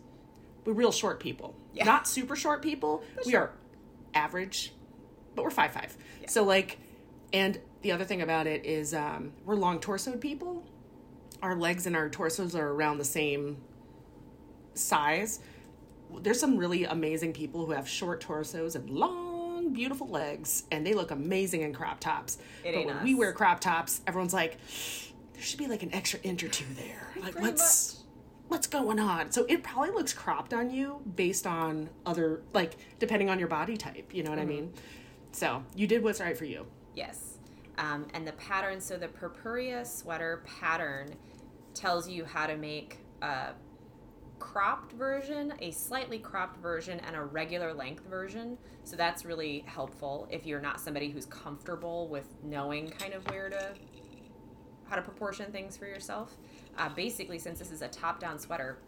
[0.64, 1.84] We're real short people, Yeah.
[1.84, 3.04] not super short people.
[3.24, 3.52] we are
[4.14, 4.72] average,
[5.34, 5.96] but we're five five.
[6.26, 6.78] So like,
[7.32, 10.64] and the other thing about it is um, we're long torsoed people.
[11.42, 13.58] Our legs and our torsos are around the same
[14.74, 15.40] size.
[16.20, 20.94] there's some really amazing people who have short torsos and long, beautiful legs, and they
[20.94, 22.38] look amazing in crop tops.
[22.64, 23.04] It but when us.
[23.04, 24.56] we wear crop tops, everyone's like,
[25.36, 27.08] there should be like an extra inch or two there.
[27.16, 28.04] Like, Pretty what's
[28.48, 29.30] what's going on?
[29.30, 33.76] So it probably looks cropped on you based on other, like, depending on your body
[33.76, 34.14] type.
[34.14, 34.72] You know what I mean?
[35.32, 36.66] So you did what's right for you.
[36.94, 37.38] Yes.
[37.76, 41.10] Um, and the pattern, so the Purpurea sweater pattern
[41.74, 43.48] tells you how to make a
[44.38, 48.56] cropped version, a slightly cropped version, and a regular length version.
[48.84, 53.50] So that's really helpful if you're not somebody who's comfortable with knowing kind of where
[53.50, 53.74] to,
[54.88, 56.36] how to proportion things for yourself.
[56.78, 58.78] Uh, basically, since this is a top down sweater,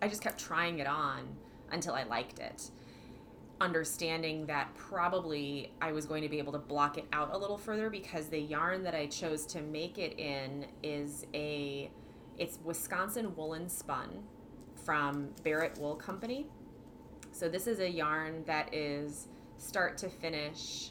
[0.00, 1.28] I just kept trying it on
[1.70, 2.70] until I liked it
[3.60, 7.56] understanding that probably I was going to be able to block it out a little
[7.56, 11.90] further because the yarn that I chose to make it in is a
[12.38, 14.22] it's Wisconsin woolen spun
[14.84, 16.46] from Barrett Wool Company.
[17.32, 20.90] So this is a yarn that is start to finish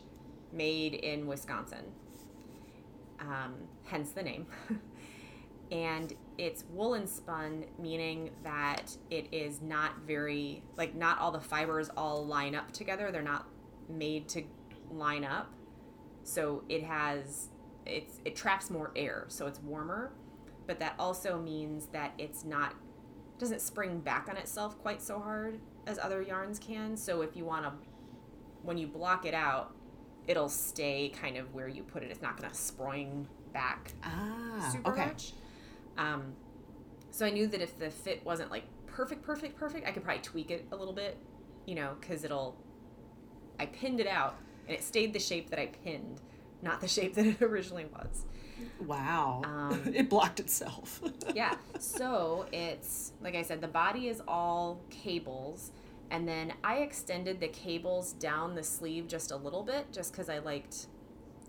[0.52, 1.86] made in Wisconsin.
[3.20, 4.48] Um, hence the name.
[5.72, 11.90] and it's woolen spun meaning that it is not very like not all the fibers
[11.96, 13.12] all line up together.
[13.12, 13.48] They're not
[13.90, 14.44] made to
[14.92, 15.52] line up.
[16.24, 17.50] So it has
[17.86, 20.14] it's it traps more air so it's warmer.
[20.68, 22.74] But that also means that it's not
[23.38, 26.96] doesn't spring back on itself quite so hard as other yarns can.
[26.98, 27.74] So if you want to
[28.64, 29.76] when you block it out
[30.28, 34.70] it'll stay kind of where you put it it's not going to spring back Ah,
[34.72, 35.06] super okay.
[35.06, 35.34] much.
[35.98, 36.34] Um,
[37.12, 40.22] so I knew that if the fit wasn't like perfect, perfect, perfect, I could probably
[40.22, 41.18] tweak it a little bit,
[41.66, 42.56] you know, because it'll.
[43.58, 44.36] I pinned it out
[44.68, 46.20] and it stayed the shape that I pinned,
[46.62, 48.26] not the shape that it originally was.
[48.86, 49.42] Wow.
[49.46, 51.02] Um, it blocked itself.
[51.36, 51.56] Yeah.
[51.80, 55.72] So it's like I said, the body is all cables,
[56.12, 60.30] and then I extended the cables down the sleeve just a little bit, just because
[60.30, 60.88] I liked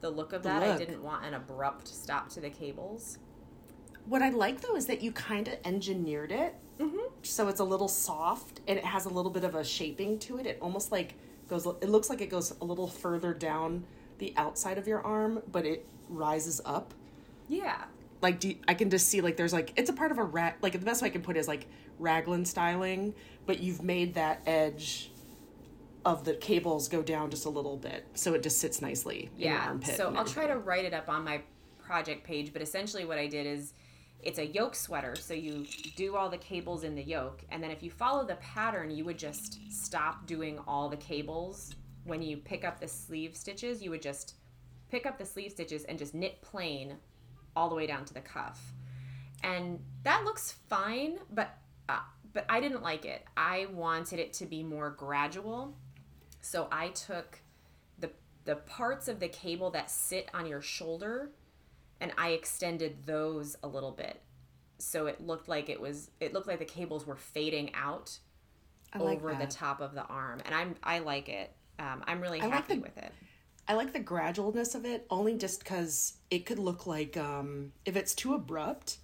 [0.01, 0.63] the look of The that.
[0.63, 3.19] I didn't want an abrupt stop to the cables.
[4.07, 6.99] What I like though is that you kind of engineered it Mm-hmm.
[7.23, 10.39] so it's a little soft and it has a little bit of a shaping to
[10.39, 10.45] it.
[10.47, 11.15] It almost like
[11.49, 11.65] goes.
[11.67, 13.85] It looks like it goes a little further down
[14.19, 16.93] the outside of your arm, but it rises up.
[17.49, 17.85] Yeah.
[18.21, 20.23] Like do you- I can just see like there's like it's a part of a
[20.25, 20.55] rag.
[20.61, 21.67] Like the best way I can put it is like
[21.99, 23.15] raglan styling,
[23.47, 25.11] but you've made that edge
[26.05, 29.43] of the cables go down just a little bit, so it just sits nicely in
[29.43, 29.79] your Yeah.
[29.97, 31.43] So I'll try to write it up on my
[31.79, 33.73] project page, but essentially what I did is
[34.23, 35.15] it's a yoke sweater.
[35.17, 38.37] So you do all the cables in the yoke, and then if you follow the
[38.37, 41.75] pattern, you would just stop doing all the cables.
[42.05, 44.35] When you pick up the sleeve stitches, you would just
[44.91, 46.95] pick up the sleeve stitches and just knit plain
[47.57, 48.61] all the way down to the cuff.
[49.43, 51.99] And that looks fine, but uh,
[52.37, 53.25] but I didn't like it.
[53.35, 55.75] I wanted it to be more gradual.
[56.43, 57.41] So I took
[57.99, 58.11] the
[58.45, 61.31] the parts of the cable that sit on your shoulder
[61.99, 64.21] and I extended those a little bit.
[64.77, 68.19] So it looked like it was it looked like the cables were fading out
[68.93, 70.43] I like over the top of the arm.
[70.45, 71.51] And I'm I like it.
[71.79, 73.13] Um, I'm really like happy the- with it.
[73.67, 77.97] I like the gradualness of it only just because it could look like um, if
[77.97, 78.99] it's too abrupt.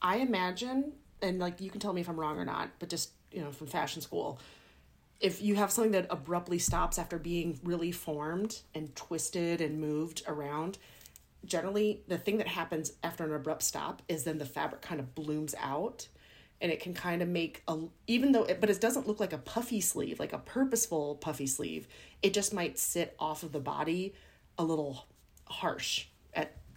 [0.00, 0.92] I imagine,
[1.22, 3.50] and like you can tell me if I'm wrong or not, but just you know
[3.50, 4.38] from fashion school,
[5.20, 10.22] if you have something that abruptly stops after being really formed and twisted and moved
[10.26, 10.78] around,
[11.44, 15.14] generally the thing that happens after an abrupt stop is then the fabric kind of
[15.14, 16.08] blooms out
[16.60, 19.32] and it can kind of make a even though it but it doesn't look like
[19.32, 21.88] a puffy sleeve like a purposeful puffy sleeve
[22.22, 24.14] it just might sit off of the body
[24.58, 25.06] a little
[25.46, 26.06] harsh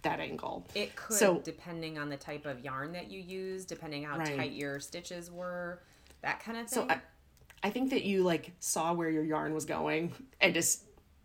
[0.06, 4.04] that angle It could So- depending on the type of yarn that you use, depending
[4.04, 4.36] how Right.
[4.36, 5.82] tight your stitches were,
[6.22, 6.88] that kind of thing.
[6.88, 7.00] so I,
[7.62, 10.84] I think that you like saw where your yarn was going and just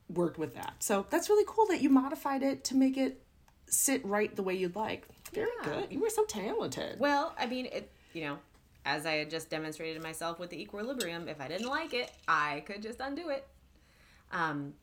[0.10, 3.24] worked with that so that's really cool that you modified it to make it
[3.68, 5.70] sit right the way you'd like very Yeah.
[5.70, 8.40] good you were so talented Well, I mean, it you know,
[8.84, 12.62] as I had just demonstrated myself with the equilibrium, if I didn't like it, I
[12.66, 13.48] could just undo it.
[14.32, 14.74] Um,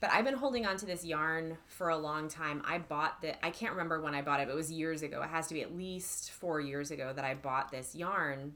[0.00, 2.62] but I've been holding on to this yarn for a long time.
[2.64, 3.44] I bought that.
[3.44, 5.22] I can't remember when I bought it, but it was years ago.
[5.22, 8.54] It has to be at least four years ago that I bought this yarn.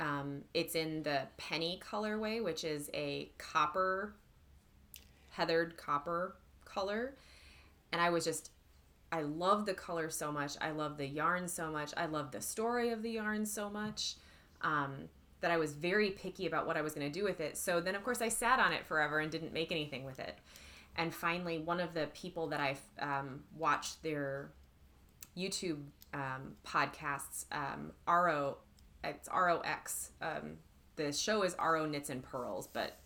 [0.00, 4.14] Um, it's in the penny colorway, which is a copper,
[5.30, 7.16] heathered copper color.
[7.92, 8.50] And I was just
[9.12, 10.52] I love the color so much.
[10.62, 11.92] I love the yarn so much.
[11.98, 14.14] I love the story of the yarn so much
[14.62, 15.08] um,
[15.42, 17.56] that I was very picky about what I was going to do with it.
[17.58, 20.38] So then, of course, I sat on it forever and didn't make anything with it.
[20.96, 24.52] And finally, one of the people that I um, watched their
[25.36, 25.82] YouTube
[26.14, 28.58] um, podcasts, um, RO,
[29.04, 30.58] it's ROX, um,
[30.96, 32.98] the show is Ro Knits and Purls, but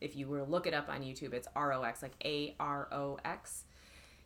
[0.00, 2.54] if you were to look it up on YouTube, it's R O X, like A
[2.58, 3.64] R O X.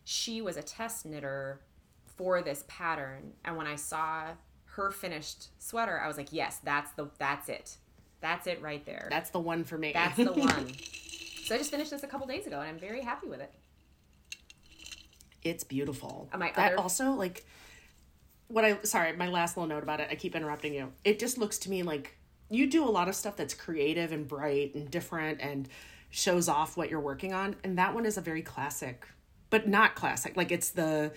[0.05, 1.61] She was a test knitter
[2.05, 4.29] for this pattern, and when I saw
[4.77, 7.77] her finished sweater, I was like, yes, that's the that's it,
[8.21, 9.09] that's it right there.
[9.11, 9.93] That's the one for me.
[9.93, 10.73] That's the one.
[11.45, 13.53] so I just finished this a couple days ago, and I'm very happy with it.
[15.43, 16.29] it's beautiful.
[16.33, 17.45] Uh, my that other- also like
[18.49, 20.09] what I sorry, my last little note about it.
[20.11, 20.93] I keep interrupting you.
[21.05, 22.17] It just looks to me like
[22.49, 25.69] you do a lot of stuff that's creative and bright and different and
[26.11, 29.07] shows off what you're working on, and that one is a very classic,
[29.51, 30.37] but not classic.
[30.37, 31.13] Like it's the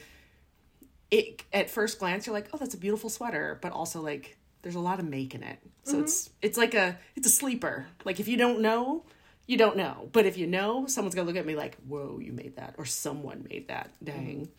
[1.12, 4.76] it at first glance you're like, "Oh, that's a beautiful sweater," but also like there's
[4.76, 5.60] a lot of make in it.
[5.84, 6.04] So Mm-hmm.
[6.04, 7.88] it's it's like a it's a sleeper.
[8.06, 9.04] Like if you don't know,
[9.48, 10.10] you don't know.
[10.12, 12.86] But if you know, someone's gonna look at me like, "Whoa, you made that," or
[12.86, 14.50] "Someone made that." Dang.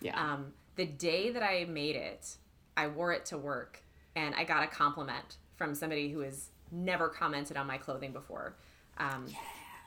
[0.00, 0.18] Yeah.
[0.20, 2.36] Um, the day that I made it,
[2.76, 3.82] I wore it to work,
[4.14, 8.54] and I got a compliment from somebody who has never commented on my clothing before.
[8.98, 9.26] Um,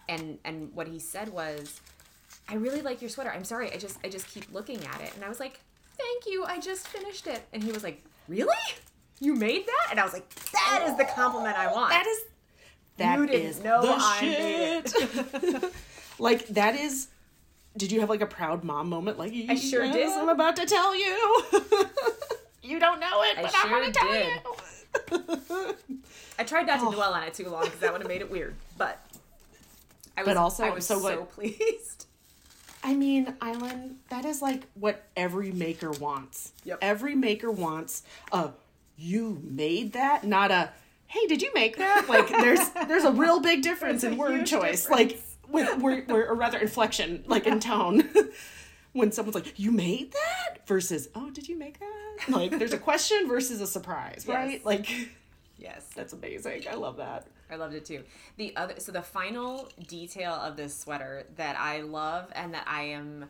[0.08, 1.80] And and what he said was,
[2.47, 3.32] "I really like your sweater.
[3.32, 5.60] I'm sorry, I just I just keep looking at it." And I was like,
[5.99, 6.45] "Thank you.
[6.45, 8.55] I just finished it." And he was like, "Really?
[9.19, 12.19] You made that?" And I was like, "That is the compliment I want." that is
[12.99, 15.73] that You didn't is know the I made shit.
[16.19, 17.07] like that is.
[17.77, 19.17] Did you have like a proud mom moment?
[19.17, 20.09] Like I sure did.
[20.09, 21.43] I'm about to tell you.
[22.62, 25.75] you don't know it, I but I'm sure gonna tell you.
[26.39, 27.15] I tried not to dwell oh.
[27.15, 28.55] on it too long because that would have made it weird.
[28.77, 28.99] But
[30.17, 32.07] I was, But also, I was so so, pleased.
[32.84, 36.54] I mean, Island, that is like what every maker wants.
[36.63, 36.80] Yep.
[36.82, 38.52] Every maker wants a
[38.98, 40.72] you made that, not a
[41.08, 42.08] hey, did you make that?
[42.08, 44.84] Like there's there's a real big difference in word choice.
[44.84, 44.89] difference.
[44.89, 48.08] Like with or, or, or rather inflection, like in tone.
[48.94, 52.78] when someone's like, "You made that?" versus, "Oh, did you make that?" Like there's a
[52.78, 54.54] question versus a surprise, right?
[54.54, 54.65] Yes.
[54.65, 54.89] Like
[55.58, 55.86] Yes.
[55.96, 56.63] that's amazing.
[56.70, 57.28] I love that.
[57.51, 58.03] I loved it too.
[58.38, 62.83] The other, so the final detail of this sweater that I love and that I
[62.83, 63.25] am,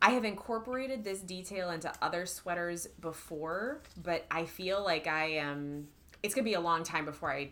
[0.00, 5.88] I have incorporated this detail into other sweaters before, but I feel like I am.
[6.22, 7.50] It's gonna be a long time before I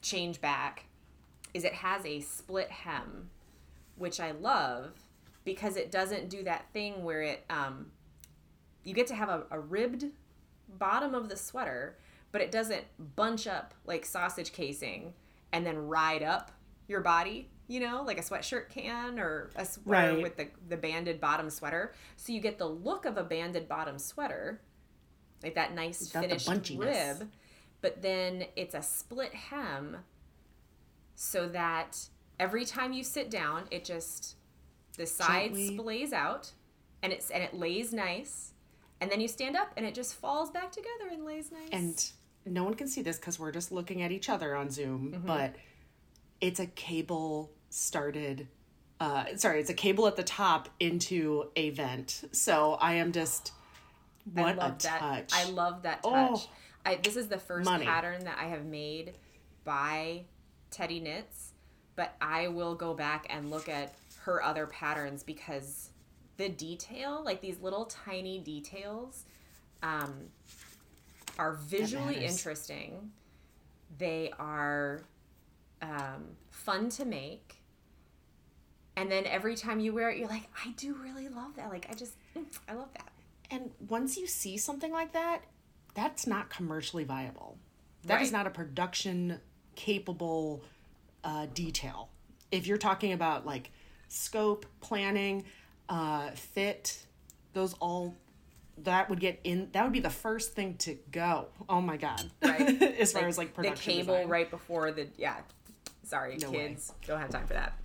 [0.00, 0.84] change back.
[1.54, 3.30] Is it has a split hem,
[3.96, 4.92] which I love
[5.44, 7.90] because it doesn't do that thing where it um,
[8.84, 10.06] you get to have a, a ribbed
[10.78, 11.96] bottom of the sweater,
[12.32, 12.84] but it doesn't
[13.16, 15.12] bunch up like sausage casing
[15.52, 16.50] and then ride up
[16.88, 20.22] your body, you know, like a sweatshirt can or a sweater Right.
[20.22, 21.94] with the, the banded bottom sweater.
[22.16, 24.60] So you get the look of a banded bottom sweater,
[25.42, 27.30] like that nice Without finished rib,
[27.80, 29.98] but then it's a split hem
[31.14, 31.98] so that
[32.40, 34.36] every time you sit down, it just
[34.96, 35.78] the sides Gently.
[35.78, 36.52] splays out
[37.02, 38.52] and it's and it lays nice.
[39.00, 41.68] And then you stand up and it just falls back together and lays nice.
[41.72, 42.12] and
[42.46, 45.26] no one can see this because we're just looking at each other on Zoom, Mm-hmm.
[45.26, 45.54] but
[46.40, 48.48] it's a cable started.
[49.00, 52.22] Uh, sorry, it's a cable at the top into a vent.
[52.32, 53.52] So I am just
[54.32, 55.00] what I love a that.
[55.00, 55.30] touch.
[55.32, 56.12] I love that touch.
[56.12, 56.42] Oh.
[56.84, 57.84] I, this is the first Money.
[57.84, 59.14] pattern that I have made
[59.64, 60.24] by
[60.72, 61.52] Teddy Knits,
[61.94, 65.90] but I will go back and look at her other patterns because
[66.38, 69.24] the detail, like these little tiny details,
[69.82, 70.12] um,
[71.38, 73.10] are visually interesting.
[73.98, 75.02] They are
[75.80, 77.56] um, fun to make.
[78.96, 81.70] And then every time you wear it, you're like, I do really love that.
[81.70, 83.10] Like, I just, mm, I love that.
[83.50, 85.42] And once you see something like that,
[85.94, 87.58] that's not commercially viable.
[88.04, 88.38] That is Right.
[88.38, 89.40] not a production
[89.76, 90.62] capable
[91.24, 92.08] uh, detail.
[92.50, 93.70] If you're talking about like
[94.08, 95.44] scope, planning,
[95.88, 97.06] uh, fit,
[97.52, 98.14] those all
[98.78, 99.68] that would get in.
[99.72, 101.48] That would be the first thing to go.
[101.68, 102.30] Oh my god!
[102.42, 102.82] Right.
[103.00, 104.28] as far as like the cable design.
[104.28, 105.36] right before the yeah.
[106.04, 106.68] Sorry, No way.
[106.68, 107.78] kids don't have time for that.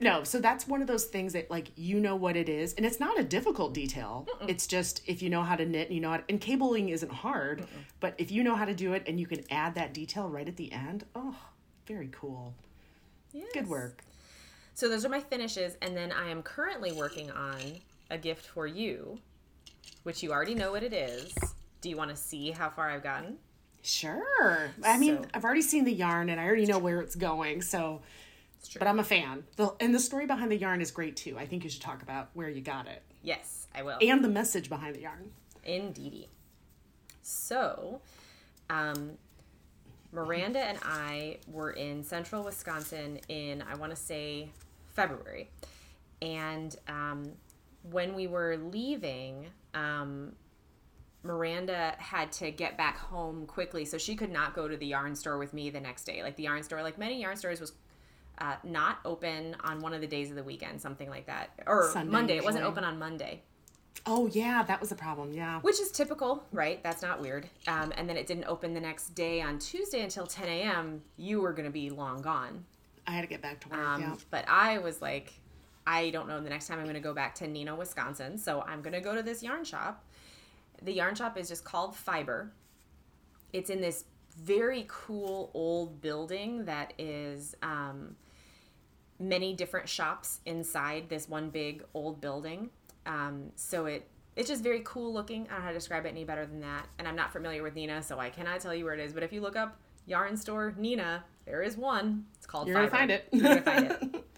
[0.00, 2.84] No, so that's one of those things that like you know what it is, and
[2.84, 4.26] it's not a difficult detail.
[4.48, 6.88] It's just if you know how to knit, and you know how to, and cabling
[6.90, 7.64] isn't hard,
[8.00, 10.48] but if you know how to do it and you can add that detail right
[10.48, 11.36] at the end, oh,
[11.86, 12.54] very cool.
[13.52, 14.02] Good work.
[14.74, 17.60] So those are my finishes, and then I am currently working on
[18.10, 19.18] a gift for you,
[20.02, 21.34] which you already know what it is.
[21.80, 23.36] Do you want to see how far I've gotten?
[23.82, 24.70] Sure.
[24.82, 27.60] I mean, So- I've already seen the yarn and I already know where it's going,
[27.62, 28.00] so
[28.60, 29.44] It's but I'm a fan.
[29.56, 31.36] The, and the story behind the yarn is great too.
[31.38, 33.98] I think you should talk about where you got it yes, I will.
[34.00, 35.30] and the message behind the yarn.
[35.64, 36.28] Indeedy.
[37.22, 38.00] So,
[38.70, 39.12] um,
[40.12, 44.50] Miranda and I were in central Wisconsin in, I want to say,
[44.94, 45.50] February.
[46.22, 47.32] And um,
[47.90, 50.32] when we were leaving, um,
[51.22, 55.14] Miranda had to get back home quickly, so she could not go to the yarn
[55.14, 56.22] store with me the next day.
[56.22, 57.72] Like the yarn store, like many yarn stores, was
[58.38, 61.90] uh, not open on one of the days of the weekend, something like that, or
[61.92, 62.36] Sunday, Monday.
[62.36, 63.42] It wasn't open on Monday,
[64.06, 65.32] Oh yeah, that was a problem.
[65.32, 65.60] Yeah.
[65.60, 66.82] which is typical, right?
[66.82, 67.48] That's not weird.
[67.66, 71.02] Um, and then it didn't open the next day on Tuesday until 10 a.m.
[71.16, 72.64] You were going to be long gone.
[73.06, 73.78] I had to get back to work.
[73.78, 74.14] Um, yeah.
[74.30, 75.32] But I was like,
[75.86, 78.38] I don't know the next time I'm going to go back to Neenah, Wisconsin.
[78.38, 80.04] So I'm going to go to this yarn shop.
[80.82, 82.52] The yarn shop is just called Fiber.
[83.52, 84.04] It's in this
[84.36, 88.16] very cool old building that is um,
[89.18, 92.70] many different shops inside this one big old building.
[93.06, 95.42] Um, so it it's just very cool looking.
[95.42, 96.88] I don't know how to describe it any better than that.
[96.98, 99.12] And I'm not familiar with Neenah, so I cannot tell you where it is.
[99.12, 102.24] But if you look up yarn store Neenah, there is one.
[102.36, 102.98] It's called You're gonna Fiber.
[102.98, 103.28] find it.
[103.30, 104.24] You're gonna find it.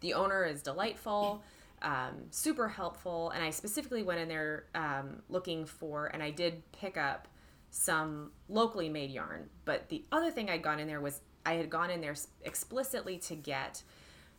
[0.00, 1.42] The owner is delightful,
[1.82, 6.62] um, super helpful, and I specifically went in there um, looking for, and I did
[6.72, 7.28] pick up
[7.70, 9.48] some locally made yarn.
[9.64, 13.18] But the other thing I'd gone in there was I had gone in there explicitly
[13.18, 13.82] to get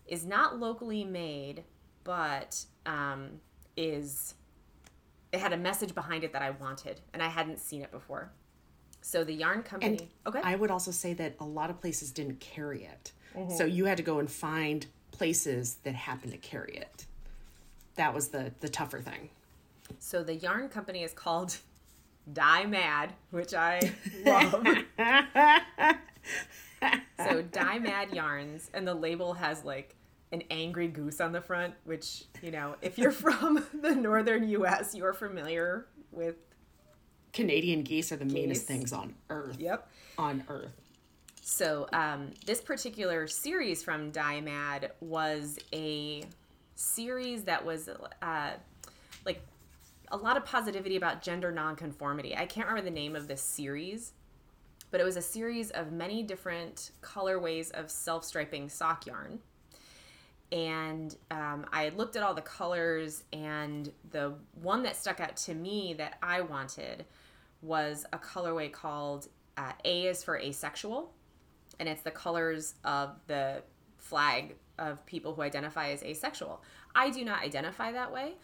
[0.06, 1.64] is not locally made,
[2.04, 3.40] but um,
[3.78, 4.36] is
[5.32, 8.32] it had a message behind it that I wanted, and I hadn't seen it before.
[9.02, 12.12] So the yarn company, And okay, I would also say that a lot of places
[12.12, 13.14] didn't carry it.
[13.36, 13.56] Mm-hmm.
[13.56, 17.06] So you had to go and find places that happened to carry it.
[17.96, 19.30] That was the the tougher thing.
[20.00, 21.58] So the yarn company is called
[22.34, 23.92] Die Mad, which I
[24.26, 24.66] love.
[27.26, 29.96] so Die Mad Yarns, and the label has like
[30.32, 34.96] an angry goose on the front, which, you know, if you're from the northern US,
[34.96, 36.36] you're familiar with.
[37.34, 38.68] Canadian geese are the meanest Geese.
[38.68, 39.58] things on earth.
[39.60, 39.90] Yep.
[40.18, 40.81] On earth.
[41.42, 46.24] So um, this particular series from Die Mad was a
[46.76, 47.90] series that was
[48.22, 48.52] uh,
[49.26, 49.42] like
[50.12, 52.38] a lot of positivity about gender nonconformity.
[52.38, 54.14] I can't remember the name of this series,
[54.92, 59.40] but it was a series of many different colorways of self-striping sock yarn.
[60.52, 65.56] And um, I looked at all the colors, and the one that stuck out to
[65.56, 67.06] me that I wanted
[67.64, 69.28] was a colorway called
[69.58, 71.14] uh, A is for asexual
[71.82, 73.64] and it's the colors of the
[73.98, 76.62] flag of people who identify as asexual.
[76.94, 78.36] I do not identify that way,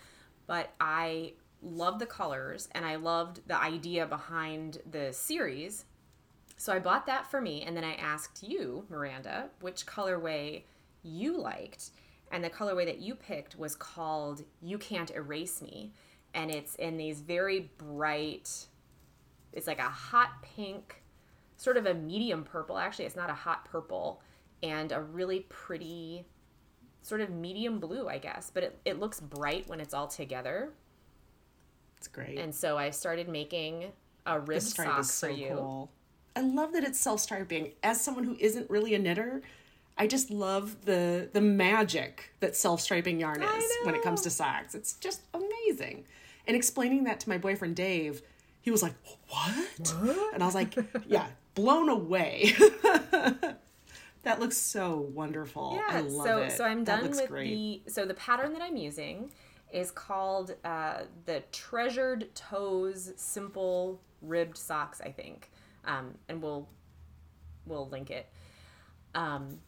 [0.47, 5.85] but I love the colors and I loved the idea behind the series.
[6.57, 10.63] So I bought that for me and then I asked you, Miranda, which colorway
[11.03, 11.91] you liked.
[12.31, 15.93] And the colorway that you picked was called You Can't Erase Me.
[16.33, 18.65] And it's in these very bright,
[19.53, 21.03] it's like a hot pink
[21.57, 22.77] sort of a medium purple.
[22.77, 24.21] Actually, it's not a hot purple,
[24.63, 26.25] and a really pretty
[27.01, 28.51] sort of medium blue, I guess.
[28.53, 30.71] But it, it looks bright when it's all together.
[31.97, 32.37] It's great.
[32.37, 33.91] And so I started making
[34.25, 35.49] a rib stripe sock is so for you.
[35.49, 35.91] cool.
[36.35, 37.71] I love that it's self-striping.
[37.81, 39.41] As someone who isn't really a knitter,
[39.97, 44.75] I just love the the magic that self-striping yarn is when it comes to socks.
[44.75, 46.05] It's just amazing.
[46.45, 48.21] And explaining that to my boyfriend Dave,
[48.61, 48.93] he was like,
[49.29, 49.95] "What?"
[50.33, 50.75] And I was like,
[51.07, 51.25] "Yeah,
[51.57, 52.53] blown away."
[54.23, 55.79] that looks so wonderful.
[55.89, 56.51] I Yeah, love so it.
[56.51, 57.83] so I'm done with great.
[57.85, 59.31] the so the pattern that I'm using
[59.73, 65.49] is called uh, the Treasured Toes Simple Ribbed Socks, I think,
[65.85, 66.69] um, and we'll
[67.65, 68.27] we'll link it.
[69.15, 69.59] Um,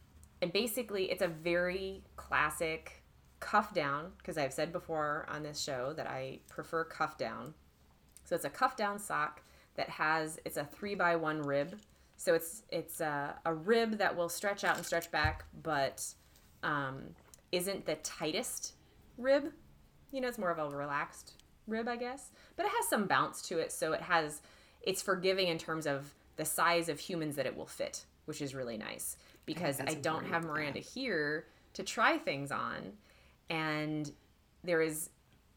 [0.42, 3.04] and basically, it's a very classic
[3.40, 7.54] cuff down because I've said before on this show that I prefer cuff down.
[8.26, 9.42] So it's a cuff down sock
[9.76, 11.80] that has it's a three by one rib.
[12.18, 16.06] So it's it's a, a rib that will stretch out and stretch back, but
[16.64, 17.16] um,
[17.52, 18.74] isn't the tightest
[19.18, 19.52] rib.
[20.12, 21.34] You know, it's more of a relaxed
[21.68, 22.32] rib, I guess.
[22.56, 24.42] But it has some bounce to it, so it has
[24.82, 28.56] it's forgiving in terms of the size of humans that it will fit, which is
[28.56, 30.50] really nice because I, that's don't have yeah.
[30.50, 32.94] Miranda here to try things on,
[33.50, 34.12] and
[34.64, 35.10] there is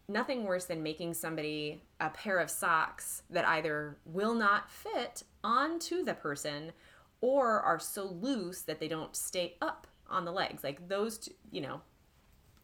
[0.09, 6.05] nothing worse than making somebody a pair of socks that either will not fit onto
[6.05, 6.73] the person
[7.21, 10.63] or are so loose that they don't stay up on the legs.
[10.63, 11.81] Like those, two, you know,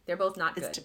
[0.07, 0.65] they're both not good.
[0.65, 0.85] It's, t-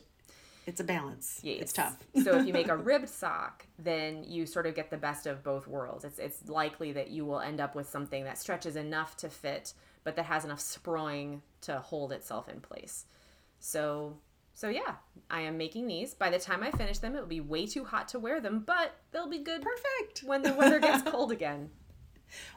[0.66, 1.40] it's a balance.
[1.44, 1.62] Yes.
[1.62, 1.98] It's tough.
[2.24, 5.44] so if you make a ribbed sock, then you sort of get the best of
[5.44, 6.06] both worlds.
[6.06, 9.74] It's it's likely that you will end up with something that stretches enough to fit,
[10.04, 13.06] but that has enough sproing to hold itself in place.
[13.60, 14.18] So
[14.54, 14.96] so yeah,
[15.30, 16.14] I am making these.
[16.14, 18.64] By the time I finish them, it will be way too hot to wear them,
[18.66, 20.24] but they'll be good Perfect.
[20.24, 21.70] when the weather gets cold again.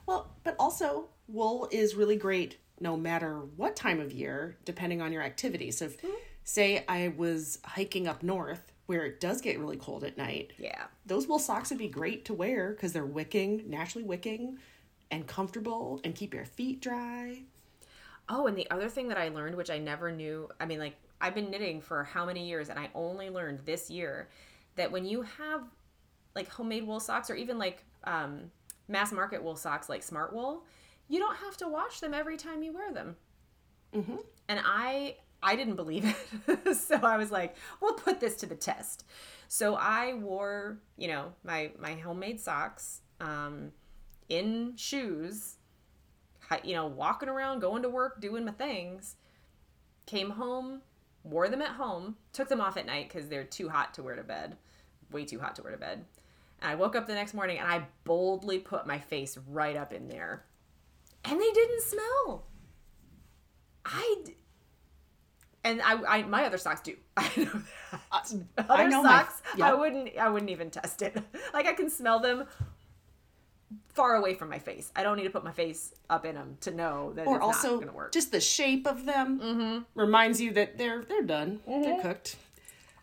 [0.06, 5.12] Well, but also wool is really great no matter what time of year, depending on
[5.12, 5.70] your activity.
[5.70, 6.14] So, if, mm-hmm.
[6.44, 10.84] say I was hiking up north where it does get really cold at night, Yeah.
[11.06, 14.58] those wool socks would be great to wear because they're wicking, naturally wicking,
[15.10, 17.42] and comfortable, and keep your feet dry.
[18.28, 20.96] Oh, and the other thing that I learned, which I never knew, I mean, like,
[21.20, 24.28] I've been knitting for how many years, and I only learned this year
[24.76, 25.62] that when you have
[26.34, 28.50] like homemade wool socks or even like um,
[28.88, 30.64] mass market wool socks like Smart Wool,
[31.08, 33.16] you don't have to wash them every time you wear them.
[33.94, 34.16] Mm-hmm.
[34.48, 36.04] And I I didn't believe
[36.46, 39.04] it, so I was like, we'll put this to the test.
[39.48, 43.72] So I wore, you know, my my homemade socks um,
[44.28, 45.56] in shoes
[46.64, 49.16] you know, walking around, going to work, doing my things.
[50.06, 50.82] Came home,
[51.30, 54.16] wore them at home, took them off at night because they're too hot to wear
[54.16, 54.56] to bed,
[55.10, 56.04] way too hot to wear to bed.
[56.62, 59.92] And I woke up the next morning and I boldly put my face right up
[59.92, 60.44] in there,
[61.24, 62.46] and they didn't smell.
[63.84, 64.16] I
[65.64, 66.96] And I, I, my other socks do.
[67.16, 67.62] I know
[67.92, 68.32] that.
[68.58, 71.16] Other I know my- socks, I wouldn't, I wouldn't even test it.
[71.54, 72.46] Like I can smell them
[73.96, 74.92] far away from my face.
[74.94, 77.44] I don't need to put my face up in them to know that Or it's
[77.44, 78.12] also, not going to work.
[78.12, 82.36] just the shape of them reminds you that they're they're done, they're cooked.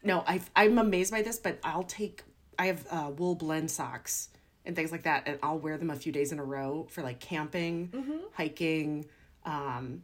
[0.03, 2.23] No, I I'm amazed by this, but I'll take
[2.59, 4.29] I have uh, wool blend socks
[4.65, 7.01] and things like that, and I'll wear them a few days in a row for
[7.01, 7.91] like camping,
[8.33, 9.05] hiking.
[9.45, 10.03] Um,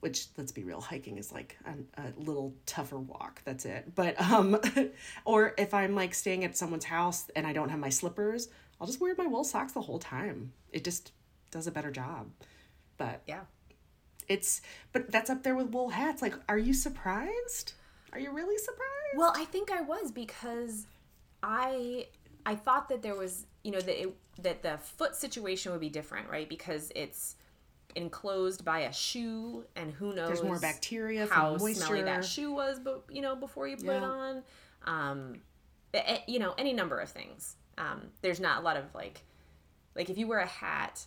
[0.00, 3.40] which let's be real, hiking is like a, a little tougher walk.
[3.44, 3.94] That's it.
[3.94, 4.60] But um,
[5.24, 8.48] or if I'm like staying at someone's house and I don't have my slippers,
[8.80, 10.52] I'll just wear my wool socks the whole time.
[10.72, 11.12] It just
[11.50, 12.28] does a better job.
[12.98, 13.42] But yeah.
[14.28, 14.60] it's
[14.92, 16.22] but that's up there with wool hats.
[16.22, 17.72] Like, are you surprised?
[18.12, 19.16] Are you really surprised?
[19.16, 20.86] Well, I think I was because
[21.42, 22.06] I
[22.44, 25.88] I thought that there was you know that it, that the foot situation would be
[25.88, 26.48] different, right?
[26.48, 27.36] Because it's
[27.94, 32.78] enclosed by a shoe, and who knows There's more bacteria how smelly that shoe was,
[32.78, 34.42] but you know before you put it on,
[34.84, 35.40] um,
[36.26, 37.56] you know any number of things.
[37.78, 39.22] Um, there's not a lot of like
[39.94, 41.04] like if you wear a hat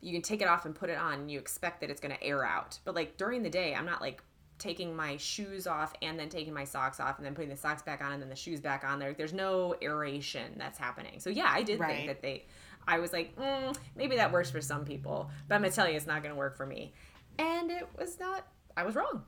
[0.00, 2.14] you can take it off and put it on and you expect that it's going
[2.14, 4.22] to air out but like during the day i'm not like
[4.58, 7.82] taking my shoes off and then taking my socks off and then putting the socks
[7.82, 11.30] back on and then the shoes back on there there's no aeration that's happening so
[11.30, 11.96] yeah i did Right.
[11.96, 12.44] think that they
[12.88, 15.88] i was like mm, maybe that works for some people but i'm going to tell
[15.88, 16.92] you it's not going to work for me
[17.38, 19.22] and it was not i was wrong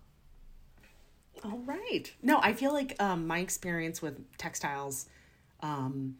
[1.44, 2.12] All right.
[2.22, 5.06] No, I feel like um, my experience with textiles.
[5.62, 6.16] Um,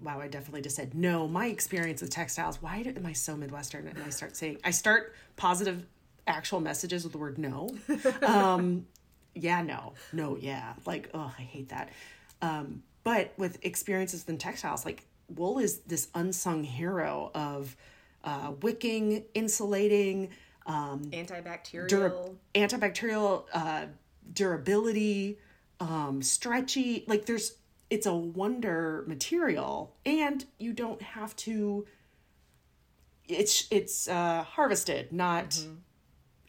[0.00, 1.26] wow, I definitely just said no.
[1.26, 2.60] My experience with textiles.
[2.60, 3.88] Why do, am I so Midwestern?
[3.88, 5.86] And I start saying I start positive,
[6.26, 7.68] actual messages with the word no.
[8.22, 8.86] Um,
[9.34, 10.72] yeah, no, no, yeah.
[10.86, 11.90] Like, oh, I hate that.
[12.40, 17.76] Um, but with experiences in textiles, like wool is this unsung hero of
[18.24, 20.30] uh, wicking, insulating,
[20.66, 23.86] um, antibacterial dura- antibacterial uh,
[24.32, 25.38] durability,
[25.80, 27.04] um, stretchy.
[27.06, 27.56] Like there's,
[27.90, 31.86] it's a wonder material, and you don't have to.
[33.28, 35.58] It's it's uh, harvested, not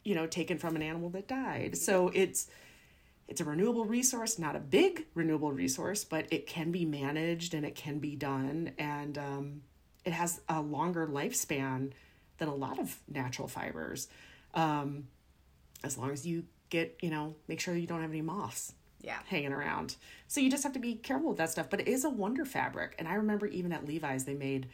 [0.04, 1.78] you know taken from an animal that died.
[1.78, 2.48] So it's
[3.28, 7.66] it's a renewable resource, not a big renewable resource, but it can be managed and
[7.66, 9.62] it can be done, and um,
[10.06, 11.92] it has a longer lifespan
[12.38, 14.08] than a lot of natural fibers.
[14.54, 15.08] Um,
[15.84, 18.74] as long as you get, you know, make sure you don't have any moths
[19.08, 19.96] yeah hanging around.
[20.28, 21.70] So you just have to be careful with that stuff.
[21.70, 24.68] But it is a wonder fabric, and I remember even at Levi's they made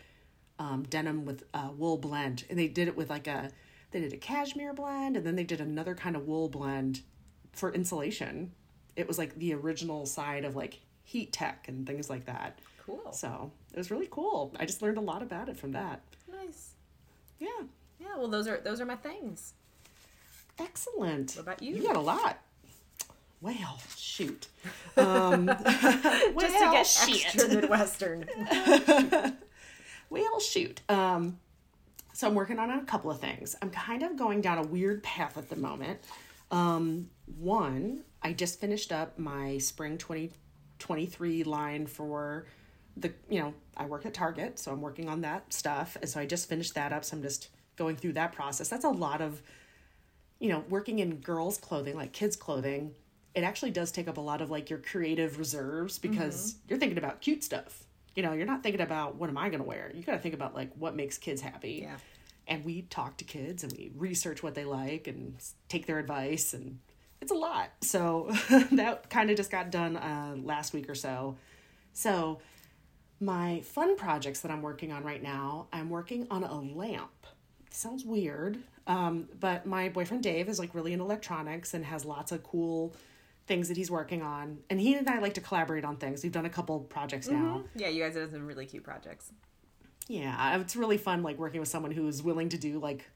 [0.57, 3.51] um, denim with uh, wool blend, and they did it with like a
[3.91, 7.01] they did a cashmere blend, and then they did another kind of wool blend
[7.53, 8.51] for insulation.
[8.95, 12.57] It was like the original side of like heat tech and things like that.
[12.83, 14.51] cool So it was really cool.
[14.59, 16.01] I just learned a lot about it from that.
[16.31, 16.71] nice
[17.39, 17.47] Yeah,
[17.99, 19.53] yeah well those are those are my things
[20.59, 21.33] excellent.
[21.33, 21.75] What about you?
[21.75, 22.39] You got a lot.
[23.43, 24.47] Well, shoot.
[24.95, 27.25] Um, just well, to get shit.
[27.25, 28.25] extra midwestern
[30.11, 30.81] Well, shoot.
[30.87, 31.39] Um,
[32.13, 33.55] so I'm working on a couple of things.
[33.59, 35.99] I'm kind of going down a weird path at the moment.
[36.51, 42.45] Um, one, I just finished up my spring 2023 line for
[42.95, 45.97] the, you know, I work at Target, so I'm working on that stuff.
[45.99, 47.03] And so I just finished that up.
[47.03, 48.69] So I'm just going through that process.
[48.69, 49.41] That's a lot of,
[50.39, 52.93] you know, working in girls' clothing, like kids' clothing.
[53.35, 56.97] It actually does take up a lot of like your creative reserves because you're thinking
[56.97, 57.83] about cute stuff.
[58.15, 59.91] You know, you're not thinking about what am I going to wear.
[59.93, 61.81] You got to think about like what makes kids happy.
[61.83, 61.97] Yeah.
[62.47, 65.35] And we talk to kids and we research what they like and
[65.67, 66.79] take their advice and
[67.21, 67.69] it's a lot.
[67.81, 68.29] So
[68.73, 71.37] that kind of just got done uh, last week or so.
[71.93, 72.39] So
[73.23, 77.11] my fun projects that i'm working on right now i'm working on a lamp.
[77.69, 82.31] Sounds weird um, but my boyfriend dave is like really into electronics and has lots
[82.31, 82.93] of cool
[83.45, 84.59] things that he's working on.
[84.69, 86.23] And he and I like to collaborate on things.
[86.23, 87.63] We've done a couple projects now.
[87.75, 89.31] Yeah, you guys have some really cute projects.
[90.07, 93.09] Yeah, it's really fun like working with someone who's willing to do like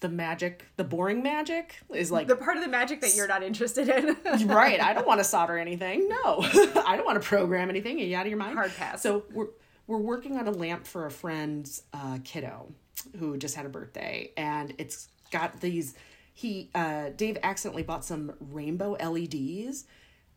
[0.00, 3.42] the magic, the boring magic is like The part of the magic that you're not
[3.42, 4.16] interested in.
[4.48, 4.80] right.
[4.80, 6.08] I don't want to solder anything.
[6.08, 6.40] No,
[6.86, 7.98] I don't want to program anything.
[7.98, 8.54] Are you out of your mind?
[8.56, 9.02] Hard pass.
[9.02, 9.48] So we're
[9.86, 12.72] we're working on a lamp for a friend's uh, kiddo
[13.18, 15.94] who just had a birthday, and it's got these.
[16.34, 19.84] He uh, Dave accidentally bought some rainbow LEDs,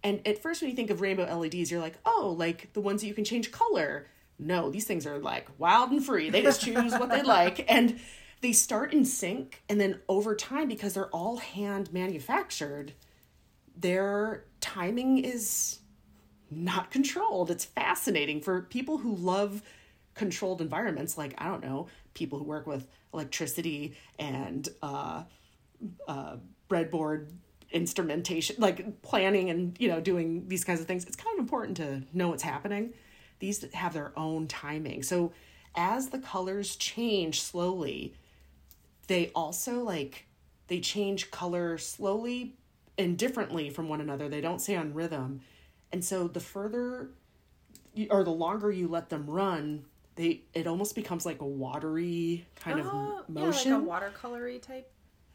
[0.04, 3.02] and at first when you think of rainbow LEDs, you're like, oh, like the ones
[3.02, 4.08] that you can change color.
[4.40, 6.30] No, these things are like wild and free.
[6.30, 8.00] They just choose what they like, and
[8.42, 12.94] they start in sync, and then over time, because they're all hand manufactured,
[13.76, 15.80] their timing is
[16.52, 17.50] not controlled.
[17.50, 19.64] It's fascinating for people who love
[20.14, 25.24] controlled environments, like, I don't know, people who work with electricity and uh,
[26.08, 26.38] uh,
[26.70, 27.32] breadboard
[27.72, 31.06] instrumentation, like planning and, you know, doing these kinds of things.
[31.06, 32.94] It's kind of important to know what's happening.
[33.40, 35.04] These have their own timing.
[35.04, 35.32] So
[35.76, 38.14] as the colors change slowly,
[39.08, 40.26] they also like
[40.68, 42.56] they change color slowly
[42.98, 44.28] and differently from one another.
[44.28, 45.42] They don't stay on rhythm.
[45.92, 47.10] And so the further
[48.10, 52.82] or the longer you let them run, they it almost becomes like a watery kind
[52.84, 53.72] Oh, of motion.
[53.72, 54.92] Yeah, like a watercolory type.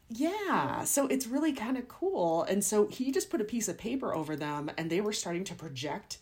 [0.09, 2.43] Yeah, so it's really kind of cool.
[2.43, 5.43] And so he just put a piece of paper over them and they were starting
[5.45, 6.19] to project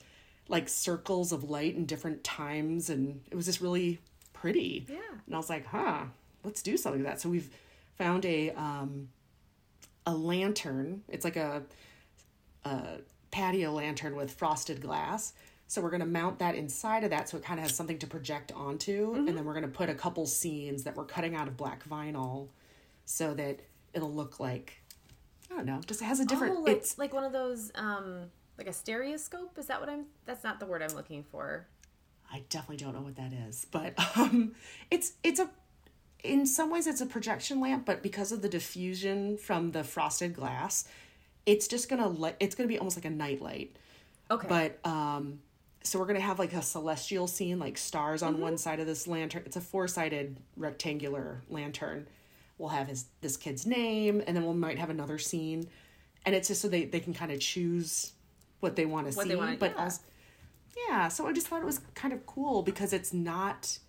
[0.47, 3.99] like circles of light in different times and it was just really
[4.34, 4.86] pretty.
[4.89, 4.97] Yeah.
[5.25, 6.05] And I was like, "Huh,
[6.43, 7.49] let's do something like that." So we've
[7.95, 9.09] found a um
[10.05, 11.03] a lantern.
[11.07, 11.63] It's like a
[12.65, 12.97] a
[13.32, 15.34] patio lantern with frosted glass.
[15.67, 17.97] So we're going to mount that inside of that so it kind of has something
[17.99, 21.34] to project onto and then we're going to put a couple scenes that we're cutting
[21.34, 22.49] out of black vinyl
[23.05, 23.61] so that
[23.93, 24.81] it'll look like
[25.51, 27.71] I don't know, just it has a different oh, like, it's like one of those,
[27.75, 29.57] um, like a stereoscope.
[29.57, 30.05] Is that what I'm?
[30.25, 31.67] That's not the word I'm looking for.
[32.31, 34.53] I definitely don't know what that is, but um,
[34.89, 35.49] it's it's a
[36.23, 40.33] in some ways it's a projection lamp, but because of the diffusion from the frosted
[40.33, 40.87] glass,
[41.45, 43.75] it's just gonna let it's gonna be almost like a nightlight.
[44.29, 44.47] Okay.
[44.47, 45.39] But um,
[45.83, 48.41] so we're gonna have like a celestial scene, like stars on Mm-hmm.
[48.41, 49.43] one side of this lantern.
[49.45, 52.07] It's a four sided rectangular lantern.
[52.62, 55.68] We'll have his this kid's name, and then we might have another scene,
[56.28, 58.14] and it's just so they they can kind of choose
[58.59, 59.82] what they want to see, wanna- but yeah.
[59.84, 60.01] also
[60.88, 63.80] yeah, so I just thought it was kind of cool because it's not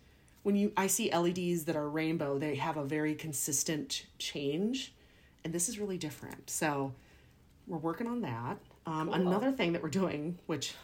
[0.42, 4.94] when you I see LEDs that are rainbow, they have a very consistent change,
[5.44, 6.48] and this is really different.
[6.48, 6.94] So
[7.66, 8.56] we're working on that.
[8.86, 10.74] Um, Another thing that we're doing, which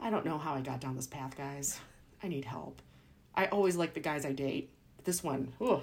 [0.00, 1.78] I don't know how I got down this path, guys.
[2.22, 2.82] I need help.
[3.34, 4.70] I always like the guys I date.
[5.04, 5.82] This one, oh,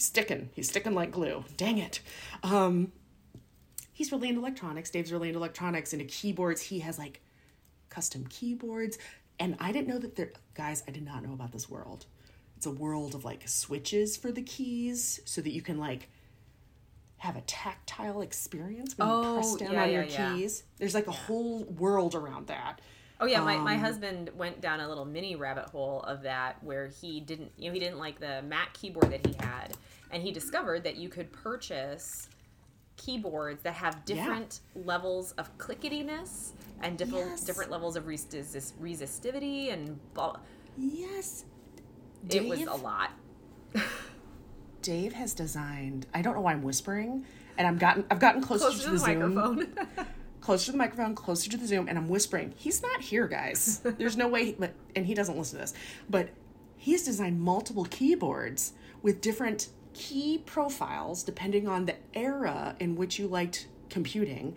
[0.00, 0.48] he's sticking.
[0.54, 1.44] He's sticking like glue.
[1.58, 2.00] Dang it.
[2.42, 2.90] Um,
[3.92, 4.88] he's really into electronics.
[4.88, 6.62] Dave's really into electronics, into keyboards.
[6.62, 7.20] He has like
[7.90, 8.96] custom keyboards.
[9.38, 12.06] And I didn't know that there, guys, I did not know about this world.
[12.56, 16.08] It's a world of like switches for the keys so that you can like
[17.18, 20.62] have a tactile experience when you press Oh, down yeah, on your yeah, keys.
[20.78, 22.80] There's like a whole world around that.
[23.22, 26.64] Oh yeah, my, my Um, husband went down a little mini rabbit hole of that
[26.64, 29.76] where he didn't you know he didn't like the Mac keyboard that he had
[30.10, 32.28] and he discovered that you could purchase
[32.96, 36.50] keyboards that have different levels of clicketiness
[36.82, 37.44] and different Yes.
[37.44, 39.98] different levels of resist- resistivity and.
[40.76, 41.44] Yes.
[42.28, 43.10] it was a lot.
[44.82, 46.06] Dave has designed.
[46.14, 47.24] I don't know why I'm whispering,
[47.58, 48.04] and I'm gotten.
[48.10, 49.74] I've gotten closer, Close to, to the, the microphone.
[50.40, 52.54] closer to the microphone, closer to the Zoom, and I'm whispering.
[52.56, 53.80] He's not here, guys.
[53.80, 54.52] There's no way.
[54.58, 55.74] But and he doesn't listen to this.
[56.08, 56.30] But
[56.76, 63.26] he's designed multiple keyboards with different key profiles depending on the era in which you
[63.26, 64.54] liked computing.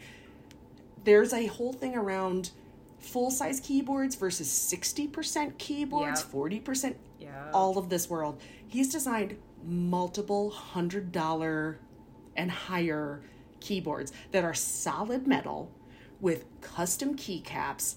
[1.04, 2.52] There's a whole thing around
[3.00, 6.28] full size keyboards versus 60% keyboards, Yeah.
[6.32, 7.50] 40% Yeah.
[7.54, 8.40] all of this world.
[8.68, 11.80] He's designed multiple hundred dollar
[12.36, 13.22] and higher
[13.60, 15.72] keyboards that are solid metal
[16.20, 17.96] with custom keycaps.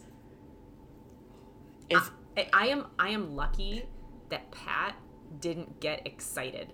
[1.88, 3.84] If I, I am I am lucky
[4.28, 4.96] that Pat
[5.40, 6.72] didn't get excited.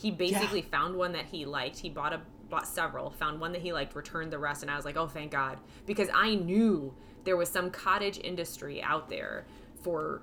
[0.00, 1.78] He basically found one that he liked.
[1.78, 4.76] He bought a bought several, found one that he liked, returned the rest, and I
[4.76, 5.58] was like, oh thank God.
[5.86, 6.94] Because I knew
[7.24, 9.44] there was some cottage industry out there
[9.82, 10.22] for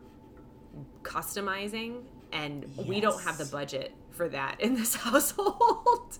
[1.03, 2.01] customizing
[2.31, 6.17] and we don't have the budget for that in this household.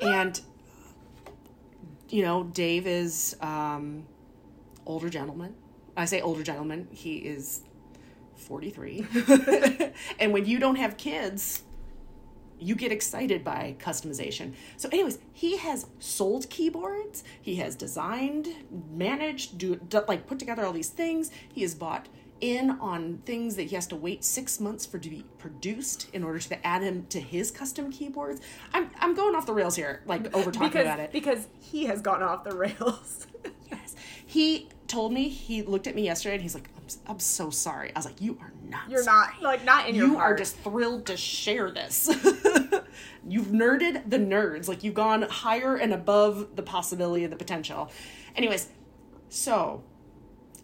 [0.00, 0.40] and
[2.08, 4.04] you know, Dave is um
[4.86, 5.54] older gentleman.
[5.96, 7.62] I say older gentleman, he is
[8.36, 9.06] 43.
[10.18, 11.62] and when you don't have kids,
[12.62, 14.54] you get excited by customization.
[14.76, 17.24] So, anyways, he has sold keyboards.
[17.40, 18.48] He has designed,
[18.92, 21.30] managed, do, do like put together all these things.
[21.52, 22.08] He has bought
[22.40, 26.24] in on things that he has to wait six months for to be produced in
[26.24, 28.40] order to add him to his custom keyboards.
[28.74, 31.12] I'm I'm going off the rails here, like over talking because about it.
[31.12, 33.26] because he has gone off the rails.
[33.70, 33.94] Yes.
[34.26, 37.90] He told me he looked at me yesterday and he's like, I'm, I'm so sorry.
[37.96, 38.90] I was like, you are not.
[38.90, 39.28] You're sorry.
[39.36, 42.06] not like not in your You are just thrilled to share this.
[43.28, 44.68] you've nerded the nerds.
[44.68, 47.90] Like you've gone higher and above the possibility and the potential.
[48.36, 48.68] Anyways,
[49.28, 49.82] so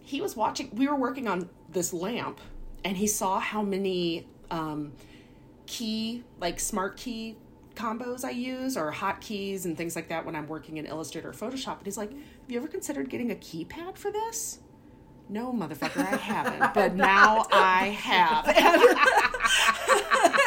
[0.03, 0.71] he was watching.
[0.73, 2.41] We were working on this lamp,
[2.85, 4.93] and he saw how many um,
[5.67, 7.37] key, like smart key
[7.75, 11.33] combos I use or hotkeys and things like that when I'm working in Illustrator or
[11.33, 11.79] Photoshop.
[11.79, 14.59] And he's like, Have you ever considered getting a keypad for this?
[15.29, 16.75] No, motherfucker, I haven't.
[16.75, 18.47] But now I have.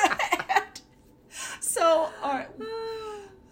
[1.72, 2.50] So, right.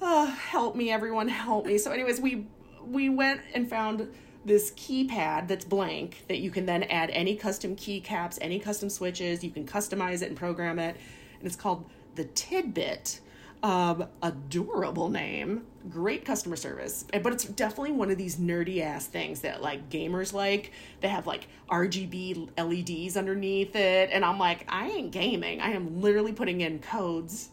[0.02, 1.78] Oh, help me, everyone, help me.
[1.78, 2.48] So, anyways, we
[2.86, 4.14] we went and found
[4.44, 9.42] this keypad that's blank that you can then add any custom keycaps, any custom switches.
[9.42, 10.98] You can customize it and program it,
[11.38, 13.22] and it's called the Tidbit.
[13.62, 19.42] Um, adorable name, great customer service, but it's definitely one of these nerdy ass things
[19.42, 20.72] that like gamers like.
[21.02, 25.60] They have like RGB LEDs underneath it, and I'm like, I ain't gaming.
[25.60, 27.50] I am literally putting in codes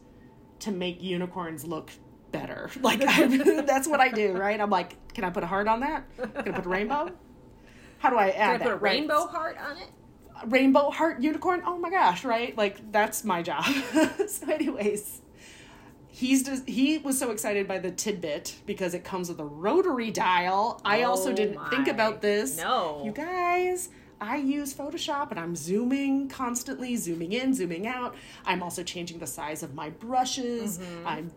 [0.60, 1.90] to make unicorns look
[2.32, 2.70] better.
[2.80, 3.26] Like I,
[3.66, 4.60] that's what I do, right?
[4.60, 6.04] I'm like, can I put a heart on that?
[6.16, 7.10] Can I put a rainbow?
[7.98, 8.64] How do I add Can I that?
[8.64, 8.92] put a right?
[8.92, 9.88] rainbow heart on it?
[10.46, 11.62] rainbow heart unicorn.
[11.64, 12.56] Oh my gosh, right?
[12.56, 13.64] Like that's my job.
[14.28, 15.22] so, anyways,
[16.08, 20.10] he's just, he was so excited by the tidbit because it comes with a rotary
[20.10, 20.80] dial.
[20.84, 22.58] I also Oh didn't think oh about this.
[22.58, 23.02] No.
[23.04, 23.88] you guys.
[24.20, 28.14] I use Photoshop and I'm zooming constantly, zooming in, zooming out.
[28.44, 30.78] I'm also changing the size of my brushes.
[30.78, 31.06] Mm-hmm.
[31.06, 31.30] I'm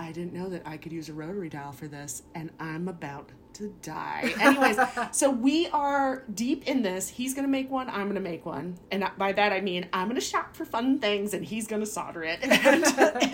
[0.00, 3.28] I didn't know that I could use a rotary dial for this, and I'm about
[3.54, 4.32] to die.
[4.40, 4.78] Anyways,
[5.10, 7.10] so we are deep in this.
[7.10, 7.90] He's gonna make one.
[7.90, 11.34] I'm gonna make one, and by that I mean I'm gonna shop for fun things,
[11.34, 12.82] and he's gonna solder it and,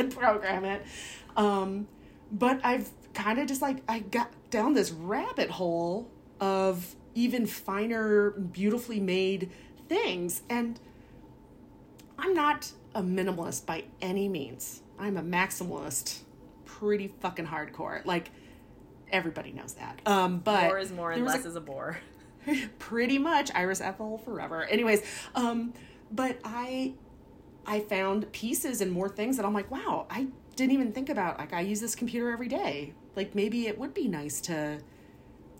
[0.01, 0.84] and program it.
[1.36, 1.86] Um,
[2.32, 6.09] but I've kind of just like I got down this rabbit hole
[6.40, 9.50] of even finer, beautifully made
[9.88, 10.78] things, and
[12.18, 14.82] I'm not a minimalist by any means.
[14.98, 16.20] I'm a maximalist,
[16.64, 18.04] pretty fucking hardcore.
[18.04, 18.30] Like
[19.10, 20.00] everybody knows that.
[20.06, 21.98] Um, but More is more and less a- is a bore.
[22.78, 24.64] pretty much Iris Apfel forever.
[24.64, 25.02] Anyways,
[25.34, 25.72] um,
[26.12, 26.94] but I
[27.66, 31.38] I found pieces and more things that I'm like, wow, I didn't even think about.
[31.38, 32.92] Like I use this computer every day.
[33.16, 34.80] Like maybe it would be nice to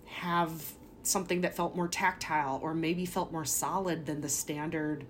[0.05, 0.73] have
[1.07, 5.05] something that felt more tactile or maybe felt more solid than the standard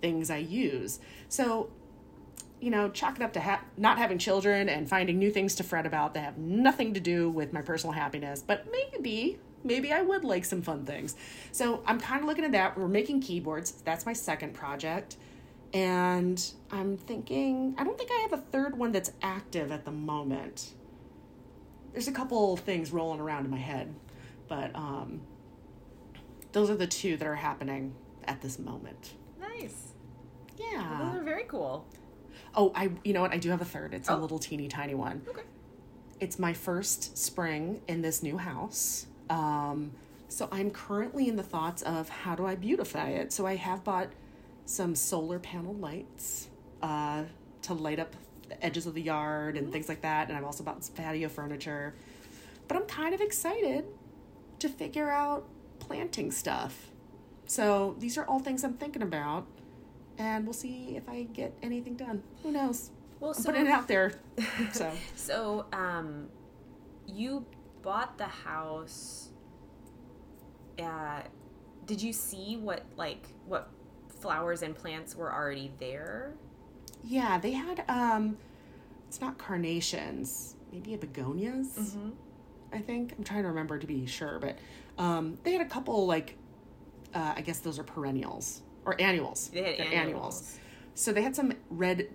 [0.00, 1.00] things I use.
[1.28, 1.70] So,
[2.60, 5.62] you know, chalk it up to ha- not having children and finding new things to
[5.62, 10.02] fret about that have nothing to do with my personal happiness, but maybe, maybe I
[10.02, 11.16] would like some fun things.
[11.52, 12.76] So I'm kind of looking at that.
[12.76, 13.72] We're making keyboards.
[13.84, 15.16] That's my second project.
[15.72, 19.92] And I'm thinking, I don't think I have a third one that's active at the
[19.92, 20.70] moment.
[21.92, 23.94] There's a couple things rolling around in my head,
[24.50, 25.20] but um,
[26.52, 27.94] those are the two that are happening
[28.24, 29.14] at this moment.
[29.40, 29.92] Nice.
[30.58, 30.98] Yeah.
[31.04, 31.86] Those are very cool.
[32.54, 33.32] Oh, I you know what?
[33.32, 33.94] I do have a third.
[33.94, 34.18] It's a Oh.
[34.18, 35.22] little teeny tiny one.
[35.28, 35.42] Okay.
[36.18, 39.06] It's my first spring in this new house.
[39.30, 39.92] Um,
[40.28, 43.32] so I'm currently in the thoughts of how do I beautify it.
[43.32, 44.08] So I have bought
[44.66, 46.48] some solar panel lights
[46.82, 47.22] uh,
[47.62, 48.14] to light up
[48.48, 50.28] the edges of the yard and things like that.
[50.28, 51.94] And I've also bought some patio furniture.
[52.68, 53.84] But I'm kind of excited
[54.60, 55.46] to figure out
[55.78, 56.90] planting stuff.
[57.46, 59.46] So these are all things I'm thinking about.
[60.18, 62.22] And we'll see if I get anything done.
[62.42, 62.90] Who knows?
[63.18, 64.12] Well, I'm putting it out there.
[64.72, 66.28] So So, um,
[67.06, 67.44] you
[67.82, 69.30] bought the house.
[70.78, 71.22] Uh,
[71.86, 73.70] did you see what like what
[74.20, 76.34] flowers and plants were already there?
[77.02, 78.36] yeah, they had um
[79.08, 81.66] it's not carnations, maybe a begonias.
[81.78, 82.10] Mm-hmm.
[82.72, 83.14] I think.
[83.18, 84.58] I'm trying to remember to be sure, but
[84.98, 86.36] um they had a couple like
[87.14, 89.48] uh I guess those are perennials or annuals.
[89.48, 90.58] They had They're annuals.
[90.94, 92.08] So they had some red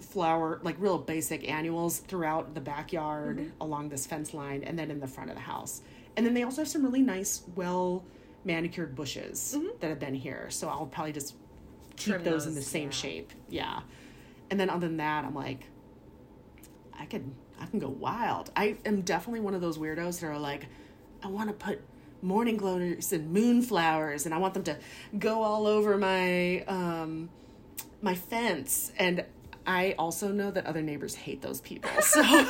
[0.00, 3.62] flower, like real basic annuals throughout the backyard Mm-hmm.
[3.62, 5.82] along this fence line and then in the front of the house.
[6.16, 8.04] And then they also have some really nice, well
[8.44, 10.50] manicured bushes that have been here.
[10.50, 11.34] So I'll probably just
[11.96, 12.24] keep Mm-hmm.
[12.24, 12.90] Those, in the same yeah.
[12.90, 13.32] shape.
[13.48, 13.80] Yeah.
[14.50, 15.64] And then other than that, I'm like,
[16.98, 17.30] I could
[17.62, 18.50] I can go wild.
[18.56, 20.66] I am definitely one of those weirdos that are like,
[21.22, 21.80] I want to put
[22.20, 24.78] morning glories and moonflowers and I want them to
[25.18, 27.28] go all over my um
[28.00, 29.24] my fence and
[29.66, 31.90] I also know that other neighbors hate those people.
[32.00, 32.22] So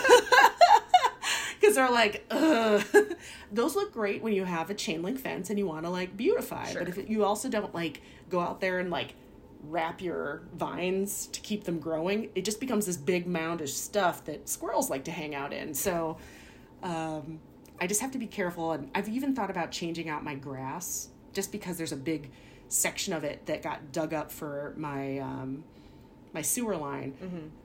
[1.60, 2.82] because they're like, Ugh.
[3.52, 6.16] those look great when you have a chain link fence and you want to like
[6.16, 6.70] beautify.
[6.70, 6.84] Sure.
[6.84, 8.00] But if you also don't like
[8.30, 9.14] go out there and like
[9.62, 14.24] wrap your vines to keep them growing, it just becomes this big mound of stuff
[14.24, 15.72] that squirrels like to hang out in.
[15.74, 16.16] So
[16.82, 17.38] um,
[17.80, 18.72] I just have to be careful.
[18.72, 22.30] And I've even thought about changing out my grass just because there's a big
[22.68, 25.64] section of it that got dug up for my um,
[26.32, 27.14] my sewer line.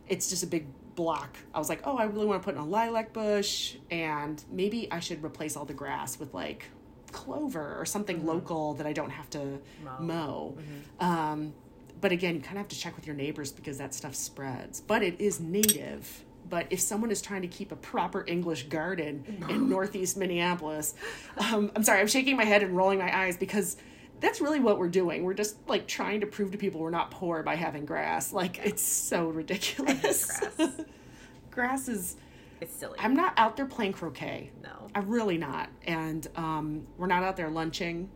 [0.07, 1.37] It's just a big block.
[1.53, 4.91] I was like, oh, I really want to put in a lilac bush, and maybe
[4.91, 6.65] I should replace all the grass with like
[7.11, 9.59] clover or something local that I don't have to
[9.99, 10.57] mow.
[10.99, 11.53] Um,
[11.99, 14.81] but again, you kind of have to check with your neighbors because that stuff spreads.
[14.81, 16.23] But it is native.
[16.49, 20.95] But if someone is trying to keep a proper English garden in Northeast Minneapolis,
[21.37, 23.75] um, I'm sorry, I'm shaking my head and rolling my eyes because
[24.21, 25.23] that's really what we're doing.
[25.23, 28.31] We're just like trying to prove to people we're not poor by having grass.
[28.31, 30.39] Like it's so ridiculous.
[30.39, 30.71] grass.
[31.51, 32.15] grass is.
[32.61, 32.97] It's silly.
[32.99, 34.51] I'm not out there playing croquet.
[34.63, 34.69] no.
[34.95, 38.09] I'm really not, and um, we're not out there lunching.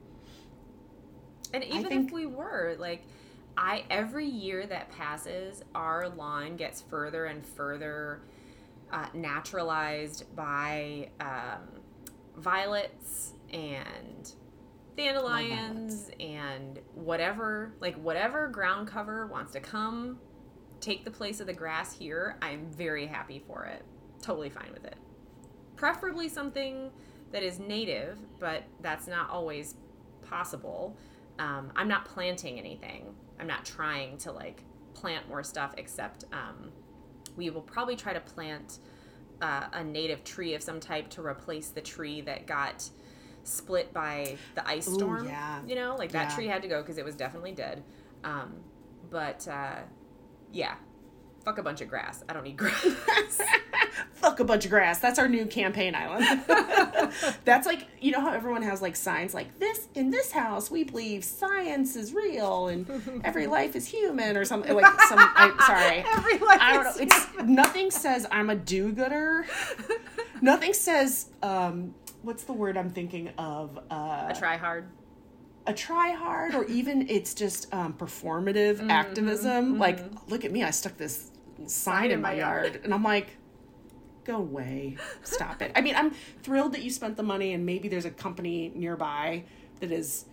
[1.53, 3.03] And even think- if we were, like,
[3.57, 8.21] I every year that passes, our lawn gets further and further
[8.91, 11.81] uh, naturalized by um,
[12.37, 14.33] violets and
[14.97, 20.19] dandelions and whatever, like whatever ground cover wants to come
[20.81, 22.37] take the place of the grass here.
[22.41, 23.85] I'm very happy for it.
[24.21, 24.97] Totally fine with it.
[25.75, 26.91] Preferably something
[27.31, 29.75] that is native, but that's not always
[30.27, 30.97] possible.
[31.39, 33.15] Um, I'm not planting anything.
[33.41, 34.63] I'm not trying to like
[34.93, 36.71] plant more stuff, except um,
[37.35, 38.77] we will probably try to plant
[39.41, 42.87] uh, a native tree of some type to replace the tree that got
[43.43, 45.25] split by the ice Ooh, storm.
[45.25, 45.61] yeah.
[45.65, 46.35] You know, like that Yeah.
[46.35, 47.83] tree had to go because it was definitely dead.
[48.23, 48.53] Um,
[49.09, 49.77] but uh,
[50.51, 50.75] yeah,
[51.43, 52.23] fuck a bunch of grass.
[52.29, 53.41] I don't need grass.
[54.13, 54.99] Fuck a bunch of grass.
[54.99, 56.43] That's our new campaign island.
[57.45, 60.83] That's like you know how everyone has like signs like this in this house we
[60.83, 65.17] believe science is real and every life is human or something like some.
[65.19, 66.89] I, sorry, Every life I don't know.
[66.91, 69.45] is It's nothing says I'm a do-gooder.
[70.41, 73.77] nothing says um, what's the word I'm thinking of?
[73.89, 74.85] Uh, Try hard.
[75.65, 80.63] a try hard or even it's just um, performative Mm-hmm, activism like look at me
[80.63, 81.30] i stuck this
[81.67, 83.37] sign in my yard and i'm like
[84.23, 86.11] go away stop it i mean i'm
[86.43, 89.43] thrilled that you spent the money and maybe there's a company nearby
[89.79, 90.25] that is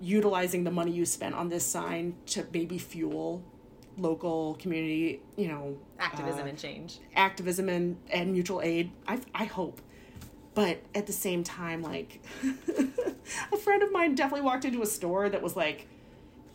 [0.00, 3.42] utilizing the money you spent on this sign to maybe fuel
[3.96, 6.98] local community you know Activism uh, and change.
[7.16, 8.90] activism and, and mutual aid.
[9.06, 9.80] I, I hope.
[10.54, 12.20] But at the same time, like,
[13.52, 15.86] a friend of mine definitely walked into a store that was like,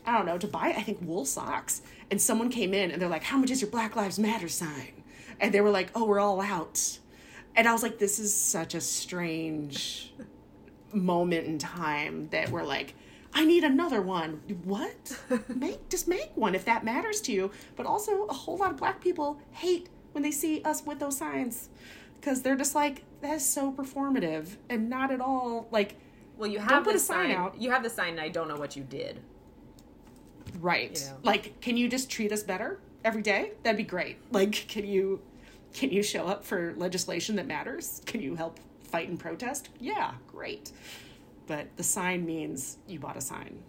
[0.06, 1.82] I don't know, to buy, I think, wool socks.
[2.14, 5.02] And someone came in and they're like, How much is your Black Lives Matter sign?
[5.40, 7.00] And they were like, Oh, we're all out.
[7.56, 10.14] And I was like, This is such a strange
[10.92, 12.94] moment in time that we're like,
[13.34, 14.42] I need another one.
[14.64, 15.20] What?
[15.56, 17.50] make just make one if that matters to you.
[17.76, 21.18] But also, a whole lot of black people hate when they see us with those
[21.18, 21.70] signs
[22.22, 25.96] because they're just like that's so performative and not at all like
[26.38, 27.36] Well, you have put the a sign sign.
[27.36, 27.60] out.
[27.60, 29.20] You have the sign, and I don't know what you did.
[30.64, 31.00] Right.
[31.00, 31.18] You know.
[31.24, 33.52] Like, can you just treat us better every day?
[33.64, 34.18] That'd be great.
[34.32, 35.22] Like, can you
[35.74, 38.02] can you show up for legislation that matters?
[38.06, 39.70] Can you help fight and protest?
[39.80, 40.72] Yeah, great.
[41.48, 43.62] But the sign means you bought a sign.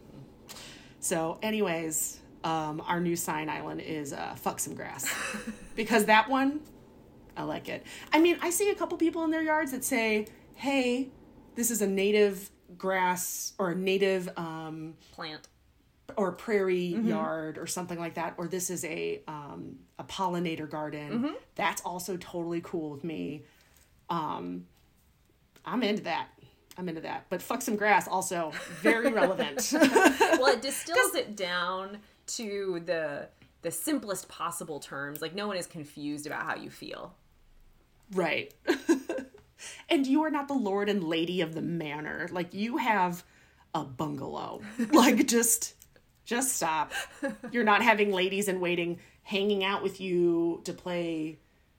[1.00, 5.12] So, anyways, um, our new sign island is uh, fuck some grass
[5.76, 6.60] because that one,
[7.36, 7.84] I like it.
[8.12, 11.08] I mean, I see a couple people in their yards that say, "Hey,
[11.54, 15.48] this is a native grass or a native um, Plant.
[16.16, 16.76] Or prairie
[17.08, 22.16] yard or something like that, or this is a um, a pollinator garden." That's also
[22.16, 23.44] totally cool with me.
[24.10, 24.66] Um,
[25.64, 26.28] I'm into that.
[26.76, 27.26] I'm into that.
[27.28, 29.72] But fuck some grass also very relevant.
[30.44, 33.28] Well, it distills it down to the
[33.62, 35.22] the simplest possible terms.
[35.22, 37.14] Like no one is confused about how you feel.
[38.12, 38.52] Right.
[39.88, 42.28] and you are not the lord and lady of the manor.
[42.30, 43.24] Like you have
[43.74, 44.60] a bungalow.
[44.92, 45.74] like just
[46.24, 46.92] just stop.
[47.52, 51.38] You're not having ladies in waiting hanging out with you to play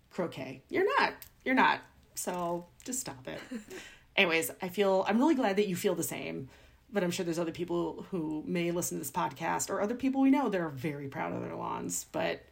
[0.10, 0.62] croquet.
[0.70, 1.14] You're not.
[1.44, 1.80] You're not.
[2.16, 3.40] So just stop it.
[4.16, 6.50] Anyways, I feel I'm really glad that you feel the same.
[6.92, 10.22] But I'm sure there's other people who may listen to this podcast or other people
[10.22, 12.06] we know that are very proud of their lawns.
[12.12, 12.44] But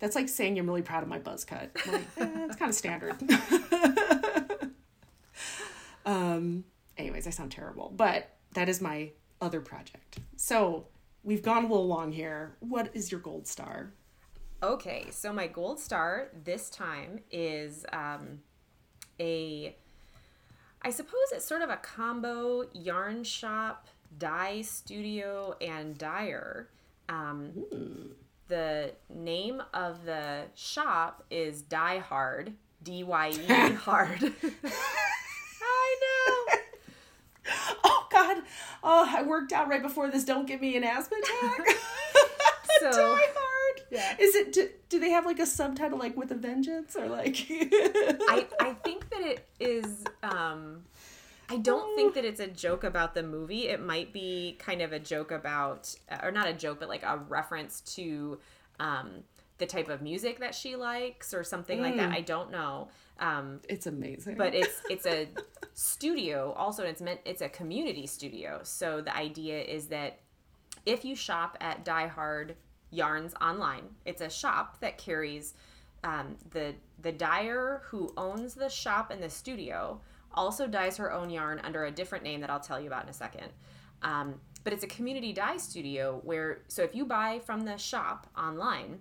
[0.00, 1.70] that's like saying you're really proud of my buzz cut.
[1.86, 3.14] Like, eh, it's kind of standard.
[6.06, 6.64] um,
[6.98, 10.18] anyways, I sound terrible, but that is my other project.
[10.36, 10.86] So
[11.24, 12.56] we've gone a little long here.
[12.60, 13.90] What is your gold star?
[14.62, 18.40] Okay, so my gold star this time is um,
[19.18, 19.76] a,
[20.82, 26.68] I suppose it's sort of a combo yarn shop, dye studio, and dyer.
[27.08, 27.64] Um,
[28.48, 34.32] the name of the shop is Dye Hard, D Y E Hard.
[35.62, 37.90] I know.
[38.86, 40.24] Oh I worked out right before this.
[40.24, 41.66] Don't give me an asthma attack.
[42.80, 43.80] So- Dye Hard.
[43.90, 44.16] Yeah.
[44.18, 44.52] Is it?
[44.52, 47.46] Do, do they have like a subtitle like with a vengeance or like?
[47.50, 50.82] I, I think that it is um
[51.48, 53.68] I don't think that it's a joke about the movie.
[53.68, 57.18] It might be kind of a joke about or not a joke but like a
[57.28, 58.38] reference to
[58.80, 59.22] um
[59.58, 62.12] the type of music that she likes or something like that.
[62.12, 62.88] I don't know.
[63.20, 64.36] Um it's amazing.
[64.36, 65.28] but it's it's a
[65.74, 68.60] studio also and it's meant it's a community studio.
[68.62, 70.20] So the idea is that
[70.86, 72.56] if you shop at Dye Hard
[72.90, 75.54] Yarns online, it's a shop that carries
[76.04, 80.00] um, the the dyer who owns the shop and the studio
[80.34, 83.08] also dyes her own yarn under a different name that I'll tell you about in
[83.08, 83.48] a second.
[84.02, 84.34] Um,
[84.64, 89.00] but it's a community dye studio where so if you buy from the shop online,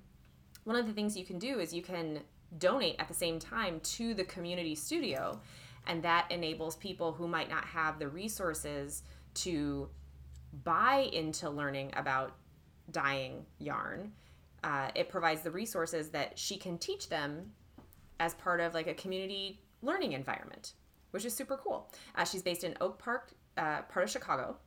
[0.64, 2.20] one of the things you can do is you can
[2.58, 5.40] donate at the same time to the community studio
[5.88, 9.04] and that enables people who might not have the resources
[9.34, 9.90] to
[10.64, 12.36] buy into learning about
[12.92, 14.12] dyeing yarn.
[14.64, 17.52] Uh, it provides the resources that she can teach them
[18.20, 20.74] as part of like a community learning environment
[21.14, 21.88] which is super cool.
[22.16, 24.58] Uh, she's based in oak park uh, part of chicago.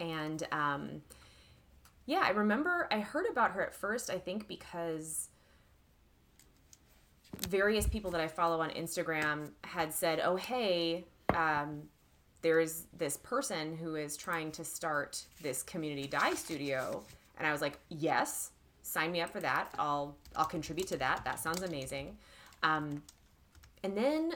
[0.00, 1.02] And um,
[2.08, 5.28] yeah i remember i heard about her at first i think because
[7.46, 11.04] various people that I follow on Instagram had said, "Oh, hey,
[11.34, 11.82] um,
[12.42, 17.02] there's this person who is trying to start this community dye studio,"
[17.36, 18.50] and I was like, "Yes,
[18.82, 19.72] sign me up for that.
[19.78, 21.24] I'll I'll contribute to that.
[21.24, 22.16] That sounds amazing."
[22.62, 23.02] Um,
[23.84, 24.32] and then,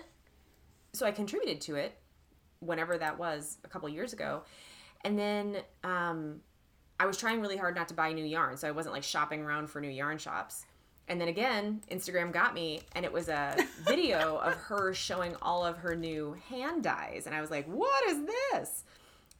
[0.93, 1.99] so I contributed to it
[2.61, 4.43] whenever that was a couple years ago,
[5.03, 6.41] and then um,
[7.03, 9.43] I was trying really hard not to buy new yarn, so I wasn't like shopping
[9.43, 10.67] around for new yarn shops.
[11.09, 13.57] And then again, Instagram got me, and it was a
[13.89, 18.09] video of her showing all of her new hand dyes, and I was like, "What
[18.09, 18.85] is this?"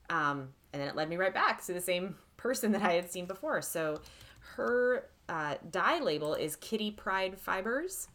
[0.09, 3.09] Um, and then it led me right back to the same person that I had
[3.09, 3.61] seen before.
[3.61, 4.01] So,
[4.57, 8.09] her uh, dye label is Kitty Pride Fibers,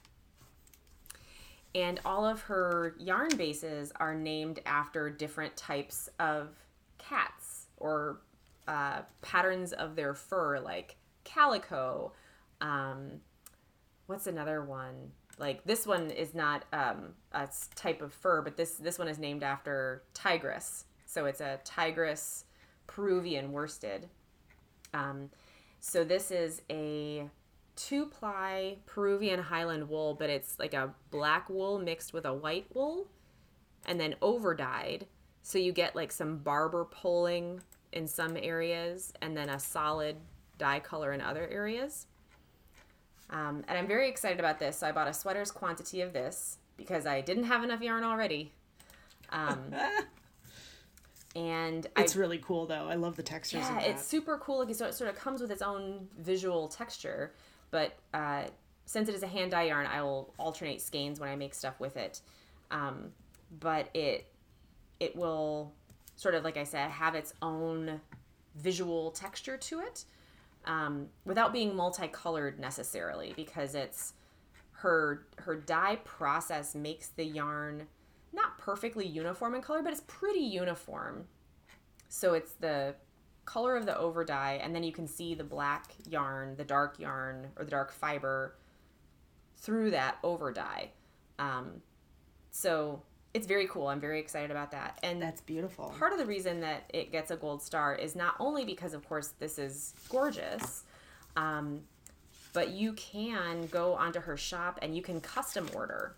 [1.75, 6.51] and all of her yarn bases are named after different types of
[6.99, 8.19] cats or
[8.69, 12.13] uh, patterns of their fur, like calico.
[12.61, 13.21] Um,
[14.07, 15.13] what's another one?
[15.39, 19.19] Like this one is not um, a type of fur, but this this one is
[19.19, 20.85] named after tigress.
[21.07, 22.45] So it's a tigress
[22.87, 24.09] Peruvian worsted.
[24.93, 25.31] Um,
[25.81, 27.31] so this is a
[27.77, 32.67] two ply Peruvian Highland wool, but it's like a black wool mixed with a white
[32.75, 33.07] wool
[33.87, 35.07] and then over dyed.
[35.43, 37.63] So you get like some barber poling
[37.93, 40.17] in some areas and then a solid
[40.59, 42.07] dye color in other areas.
[43.31, 44.79] Um, and I'm very excited about this.
[44.79, 48.53] So I bought a sweater's quantity of this because I didn't have enough yarn already.
[49.31, 49.75] Um,
[51.37, 52.89] and I it's really cool though.
[52.89, 54.65] I love the textures yeah, it's super cool.
[54.65, 57.33] Like, so it sort of comes with its own visual texture,
[57.71, 58.45] but uh,
[58.87, 61.79] since it is a hand dye yarn, I will alternate skeins when I make stuff
[61.79, 62.23] with it.
[62.71, 63.13] Um,
[63.61, 64.27] but it
[65.01, 65.73] it will
[66.19, 68.01] sort of like I said have its own
[68.57, 70.05] visual texture to it
[70.65, 74.15] um, without being multicolored necessarily because it's
[74.73, 77.87] her her dye process makes the yarn
[78.33, 81.25] not perfectly uniform in color but it's pretty uniform.
[82.09, 82.97] So it's the
[83.45, 86.99] color of the over dye and then you can see the black yarn the dark
[86.99, 88.57] yarn or the dark fiber
[89.57, 90.91] through that over dye
[91.39, 91.81] um,
[92.51, 93.03] so
[93.39, 93.87] it's very cool.
[93.87, 94.99] I'm very excited about that.
[95.05, 95.95] And That's beautiful.
[95.97, 99.09] part of the reason that it gets a gold star is not only because of
[99.09, 100.83] course this is gorgeous
[101.37, 101.81] um,
[102.53, 106.17] but you can go onto her shop and you can custom order.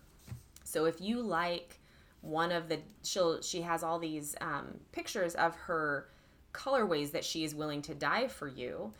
[0.63, 1.79] So if you like
[2.21, 6.07] one of the she'll she has all these um, pictures of her
[6.53, 8.91] colorways that she is willing to dye for you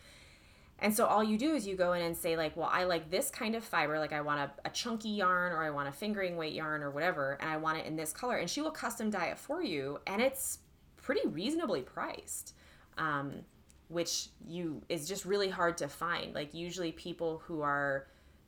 [0.82, 3.10] and so all you do is you go in and say like, well, I like
[3.10, 5.92] this kind of fiber, like I want a, a chunky yarn or I want a
[5.92, 8.72] fingering weight yarn or whatever, and I want it in this color, and she will
[8.72, 10.60] custom dye it for you, and it's
[10.98, 12.56] pretty reasonably priced,
[12.98, 13.34] um,
[13.90, 16.34] which you is just really hard to find.
[16.34, 18.08] Like usually people who are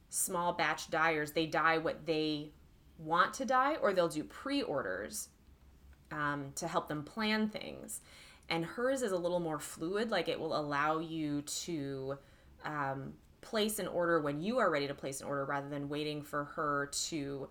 [0.10, 2.52] small batch dyers, they dye what they
[2.98, 5.30] want to dye, or they'll do pre-orders
[6.12, 8.02] um, to help them plan things.
[8.50, 12.18] And hers is a little more fluid, like it will allow you to
[12.66, 16.22] um, place an order when you are ready to place an order rather than waiting
[16.22, 17.48] for her to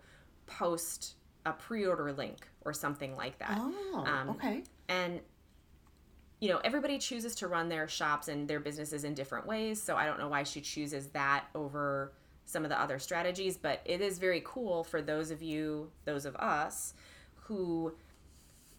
[0.46, 1.14] post
[1.44, 3.56] a pre-order link or something like that.
[3.58, 4.62] Oh, Um, okay.
[4.88, 5.20] And
[6.40, 9.96] you know, everybody chooses to run their shops and their businesses in different ways, so
[9.96, 12.12] I don't know why she chooses that over
[12.46, 16.26] some of the other strategies, but it is very cool for those of you, those
[16.26, 16.94] of us
[17.44, 17.94] who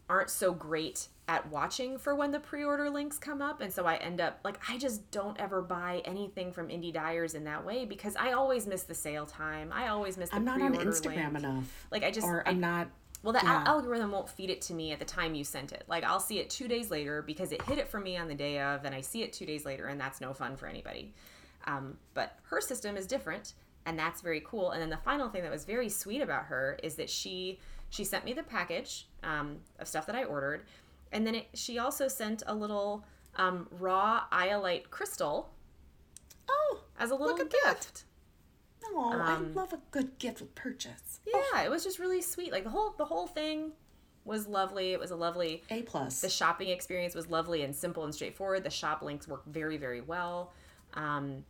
[0.10, 3.96] aren't so great at watching for when the pre-order links come up and so I
[3.96, 7.86] end up like I just don't ever buy anything from Indie Dyers in that way
[7.86, 9.72] because I always miss the sale time.
[9.74, 11.38] I always miss the I'm not on Instagram link.
[11.38, 11.88] enough.
[11.92, 12.90] Like I just Or I I'm not.
[13.24, 13.64] well, the Yeah.
[13.66, 15.86] algorithm won't feed it to me at the time you sent it.
[15.88, 18.36] Like I'll see it two days later because it hit it for me on the
[18.36, 21.14] day of, and I see it two days later, and that's no fun for anybody.
[21.66, 23.54] Um, but her system is different,
[23.86, 24.72] and that's very cool.
[24.72, 27.60] And then the final thing that was very sweet about her is that she
[27.90, 30.64] she sent me the package um, of stuff that I ordered,
[31.14, 33.06] and then it, she also sent a little
[33.38, 35.50] um, raw iolite crystal
[36.50, 38.04] Oh, as a little at gift.
[38.84, 38.96] that.
[38.96, 41.22] I Um, love a good gift with purchase.
[41.26, 42.52] Yeah, it was just really sweet.
[42.52, 43.72] Like the whole the whole thing
[44.26, 44.92] was lovely.
[44.92, 46.20] It was a lovely A plus.
[46.22, 48.64] the shopping experience was lovely and simple and straightforward.
[48.64, 50.52] The shop links work very, very well.
[50.96, 51.44] Um,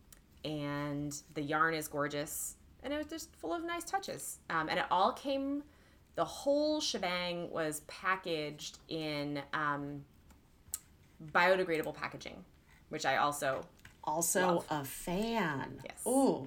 [0.44, 2.56] and the yarn is gorgeous.
[2.82, 4.38] And it was just full of nice touches.
[4.50, 5.62] Um, and it all came,
[6.14, 10.04] the whole shebang was packaged in um,
[11.32, 12.44] biodegradable packaging,
[12.88, 13.64] which I also,
[14.04, 14.66] also love.
[14.70, 15.80] a fan.
[15.84, 16.00] Yes.
[16.06, 16.46] Oh,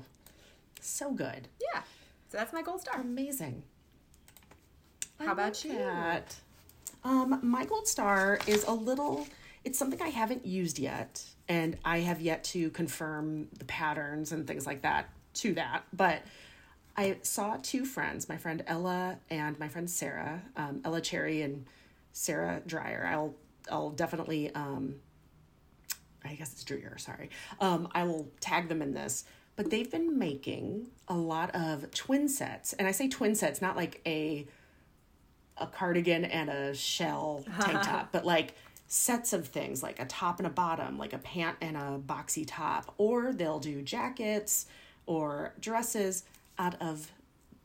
[0.79, 1.47] so good.
[1.73, 1.81] yeah.
[2.29, 2.99] So that's my gold star.
[2.99, 3.63] Amazing.
[5.19, 5.73] How about you?
[5.73, 6.35] That.
[7.03, 9.27] Um, my gold star is a little.
[9.63, 14.45] It's something I haven't used yet, and I have yet to confirm the patterns and
[14.45, 15.83] things like that to that.
[15.93, 16.21] But
[16.97, 21.65] I saw two friends, my friend Ella and my friend Sarah, um, Ella Cherry and
[22.11, 23.07] Sarah Dreyer.
[23.11, 23.35] I'll
[23.69, 24.95] I'll definitely um,
[26.25, 27.29] I guess it's Dreyer, sorry.
[27.59, 29.25] Um, I will tag them in this.
[29.55, 32.73] But they've been making a lot of twin sets.
[32.73, 34.47] And I say twin sets, not like a
[35.59, 38.53] a cardigan and a shell tank top, but like
[38.87, 42.45] sets of things, like a top and a bottom, like a pant and a boxy
[42.45, 42.93] top.
[42.99, 44.67] Or they'll do jackets
[45.07, 46.23] or dresses
[46.57, 47.11] out of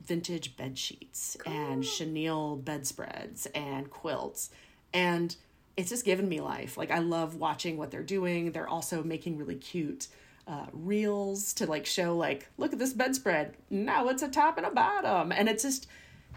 [0.05, 4.51] vintage bed sheets and chenille bedspreads and quilts.
[4.93, 5.34] And
[5.76, 6.76] it's just given me life.
[6.76, 8.53] Like I love watching what they're doing.
[8.53, 10.09] They're also making really cute
[10.47, 13.57] uh, reels to like show like, look at this bedspread.
[13.70, 15.32] Now it's a top and a bottom.
[15.32, 15.86] And it's just,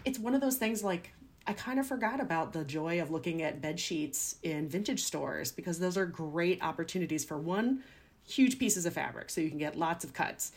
[0.04, 1.12] it's one of those things like
[1.46, 5.52] I kind of forgot about the joy of looking at bed sheets in vintage stores
[5.52, 7.84] because those are great opportunities for one,
[8.26, 10.52] huge pieces of fabric so you can get lots of cuts.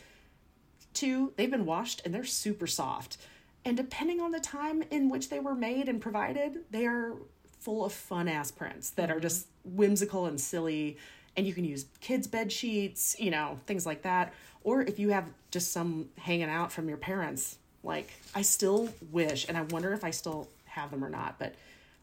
[0.94, 3.16] Two, they've been washed and they're super soft.
[3.64, 7.14] And depending on the time in which they were made and provided, they are
[7.58, 10.96] full of fun ass prints that are just whimsical and silly.
[11.36, 14.32] And you can use kids' bed sheets, you know, things like that.
[14.62, 19.46] Or if you have just some hanging out from your parents, like I still wish,
[19.48, 21.54] and I wonder if I still have them or not, but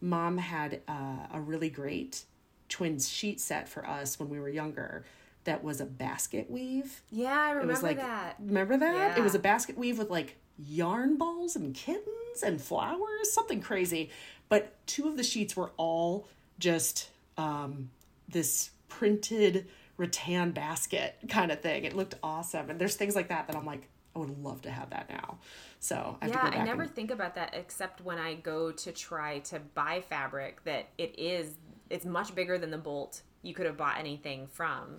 [0.01, 2.23] mom had uh, a really great
[2.69, 5.05] twins sheet set for us when we were younger
[5.47, 7.01] that was a basket weave.
[7.09, 8.35] Yeah, I remember It was like, that.
[8.39, 9.17] remember that?
[9.17, 14.09] It was a basket weave with like yarn balls and kittens and flowers, something crazy.
[14.49, 16.27] But two of the sheets were all
[16.59, 17.89] just um,
[18.27, 21.85] this printed rattan basket kind of thing.
[21.85, 22.69] It looked awesome.
[22.69, 23.87] And there's things like that that I'm like,
[24.17, 25.37] I would love to have that now.
[25.79, 28.17] So I have Yeah, to go back I never and- think about that except when
[28.17, 31.55] I go to try to buy fabric that it is
[31.89, 34.97] it's much bigger than the bolt you could have bought anything from.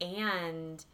[0.00, 0.84] And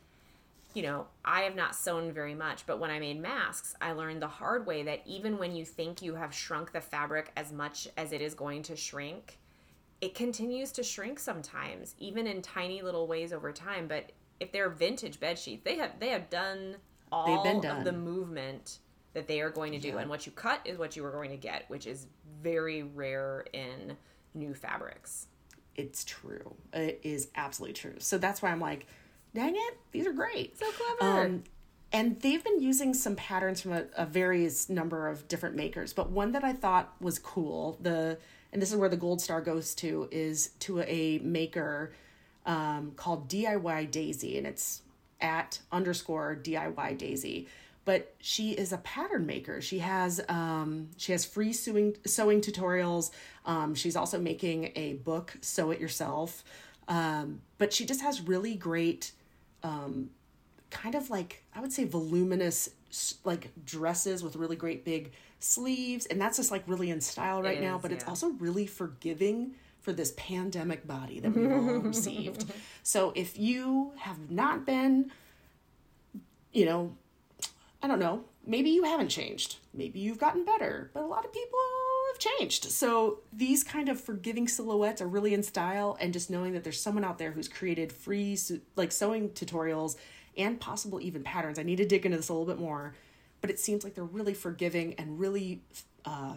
[0.74, 4.20] you know, I have not sewn very much, but when I made masks, I learned
[4.20, 7.86] the hard way that even when you think you have shrunk the fabric as much
[7.96, 9.38] as it is going to shrink,
[10.00, 13.86] it continues to shrink sometimes, even in tiny little ways over time.
[13.86, 14.10] But
[14.40, 16.76] if they're vintage bed sheets, they have they have done
[17.12, 18.80] all been of the movement
[19.14, 21.30] that they are going to do, and what you cut is what you are going
[21.30, 22.08] to get, which is
[22.42, 23.96] very rare in
[24.34, 25.28] new fabrics.
[25.76, 26.54] It's true.
[26.72, 27.94] It is absolutely true.
[27.98, 28.86] So that's why I'm like,
[29.34, 30.58] dang it, these are great.
[30.58, 31.26] So clever.
[31.26, 31.44] Um,
[31.92, 36.10] and they've been using some patterns from a, a various number of different makers, but
[36.10, 38.18] one that I thought was cool, the
[38.52, 41.92] and this is where the gold star goes to, is to a maker
[42.46, 44.82] um, called DIY Daisy, and it's
[45.20, 47.48] at underscore DIY Daisy.
[47.84, 49.60] But she is a pattern maker.
[49.60, 53.10] She has um, she has free sewing sewing tutorials.
[53.44, 56.44] Um, she's also making a book, Sew It Yourself.
[56.88, 59.12] Um, but she just has really great
[60.74, 62.68] kind of like I would say voluminous
[63.24, 67.60] like dresses with really great big sleeves and that's just like really in style right
[67.60, 72.52] now is, but it's also really forgiving for this pandemic body that we've all received.
[72.82, 75.10] So if you have not been
[76.52, 76.94] you know,
[77.84, 79.56] I don't know, maybe you haven't changed.
[79.74, 81.58] Maybe you've gotten better, but a lot of people
[82.10, 82.64] have changed.
[82.70, 86.80] So these kind of forgiving silhouettes are really in style and just knowing that there's
[86.80, 88.38] someone out there who's created free
[88.74, 89.96] like sewing tutorials
[90.38, 91.58] and possible even patterns.
[91.58, 92.94] I need to dig into this a little bit more,
[93.42, 95.62] but it seems like they're really forgiving and really
[96.06, 96.36] uh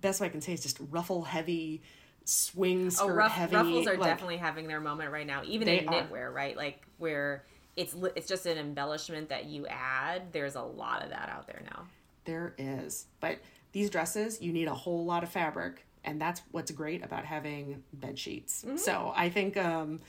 [0.00, 1.82] best way I can say is just ruffle heavy
[2.24, 3.56] swing Oh, ruff, heavy.
[3.56, 6.56] ruffles are like- definitely having their moment right now, even in knitwear, right?
[6.56, 7.44] Like where
[7.78, 10.32] it's it's just an embellishment that you add.
[10.32, 11.84] There's a lot of that out there now.
[12.24, 13.06] There is.
[13.20, 13.38] But
[13.72, 15.86] these dresses, you need a whole lot of fabric.
[16.04, 18.64] And that's what's great about having bed sheets.
[18.76, 20.00] So I think, um,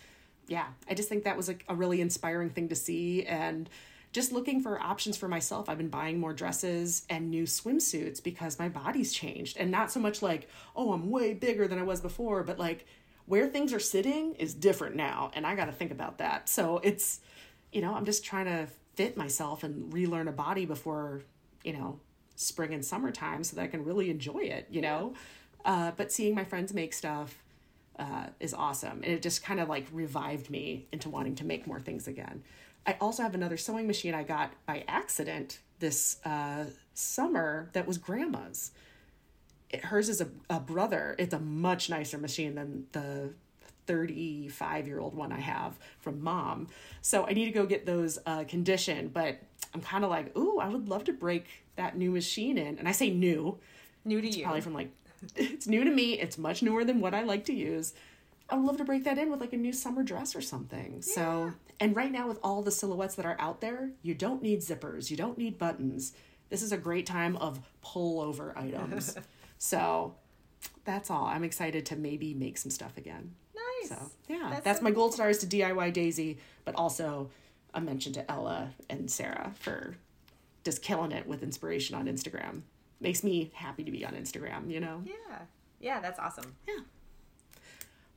[0.47, 3.23] yeah, I just think that was a, a really inspiring thing to see.
[3.25, 3.69] And
[4.11, 8.57] just looking for options for myself, I've been buying more dresses and new swimsuits because
[8.57, 9.57] my body's changed.
[9.57, 12.87] And not so much like, oh, I'm way bigger than I was before, but like
[13.25, 15.29] where things are sitting is different now.
[15.35, 16.49] And I got to think about that.
[16.49, 17.19] So it's,
[17.71, 21.21] you know, I'm just trying to fit myself and relearn a body before,
[21.63, 21.99] you know,
[22.35, 25.13] spring and summertime so that I can really enjoy it, you know?
[25.65, 27.43] Uh, but seeing my friends make stuff
[27.97, 29.01] uh, is awesome.
[29.03, 32.43] And it just kind of like revived me into wanting to make more things again.
[32.87, 37.97] I also have another sewing machine I got by accident this uh, summer that was
[37.97, 38.71] grandma's.
[39.69, 41.15] It, hers is a, a brother.
[41.19, 43.33] It's a much nicer machine than the
[43.89, 46.67] 35 year old one I have from mom.
[47.01, 49.39] So I need to go get those uh, conditioned, but
[49.73, 52.77] I'm kind of like, ooh, I would love to break that new machine in.
[52.77, 53.57] And I say new,
[54.05, 54.43] New to you.
[54.43, 54.91] probably from like,
[55.35, 56.19] it's new to me.
[56.19, 57.95] It's much newer than what I like to use.
[58.47, 61.01] I would love to break that in with like a new summer dress or something.
[61.01, 64.61] So, and right now with all the silhouettes that are out there, you don't need
[64.61, 66.13] zippers, you don't need buttons.
[66.49, 69.15] This is a great time of pullover items.
[69.57, 70.13] so,
[70.83, 71.25] that's all.
[71.25, 73.35] I'm excited to maybe make some stuff again.
[73.81, 73.89] Nice.
[73.89, 77.29] So, yeah, That's that's, so my gold star is to DIY Daisy, but also
[77.73, 79.95] a mention to Ella and Sarah for
[80.63, 82.61] just killing it with inspiration on Instagram.
[82.99, 85.01] Makes me happy to be on Instagram, you know?
[85.05, 85.39] Yeah.
[85.79, 86.55] Yeah, that's awesome.
[86.67, 86.79] Yeah.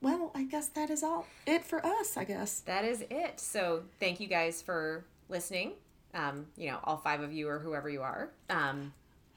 [0.01, 2.59] Well, I guess that is all it for us, I guess.
[2.61, 3.39] That is it.
[3.39, 5.71] So thank you guys for listening.
[6.13, 8.29] Um, you know, all five of you or whoever you are.
[8.49, 8.93] Um,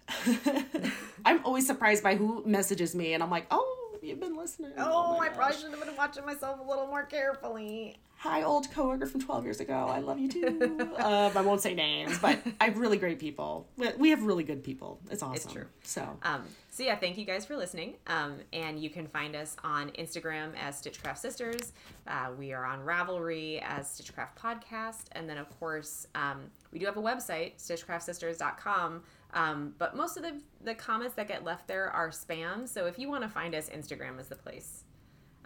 [1.24, 3.75] I'm always surprised by who messages me, and I'm like, oh,
[4.06, 4.72] you've been listening.
[4.78, 7.96] oh, my I probably should have been watching myself a little more carefully.
[8.20, 9.74] Hi, old coworker from 12 years ago.
[9.74, 10.88] I love you too.
[10.98, 13.68] um, I won't say names, but I have really great people.
[13.76, 14.98] We- We have really good people.
[15.10, 15.34] It's awesome.
[15.34, 15.66] It's true.
[15.82, 17.94] So, Um, so yeah, thank you guys for listening.
[18.06, 21.72] Um, and you can find us on Instagram as Stitchcraft Sisters.
[22.06, 26.86] Uh, we are on Ravelry as Stitchcraft Podcast, and then of course um, we do
[26.86, 29.02] have a website, StitchcraftSisters.com.
[29.34, 32.68] Um, but most of the the comments that get left there are spam.
[32.68, 34.84] So if you want to find us, Instagram is the place.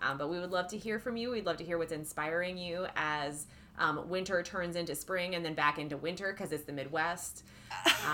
[0.00, 1.30] Um, but we would love to hear from you.
[1.30, 3.46] We'd love to hear what's inspiring you as
[3.78, 7.44] um, winter turns into spring and then back into winter because it's the Midwest.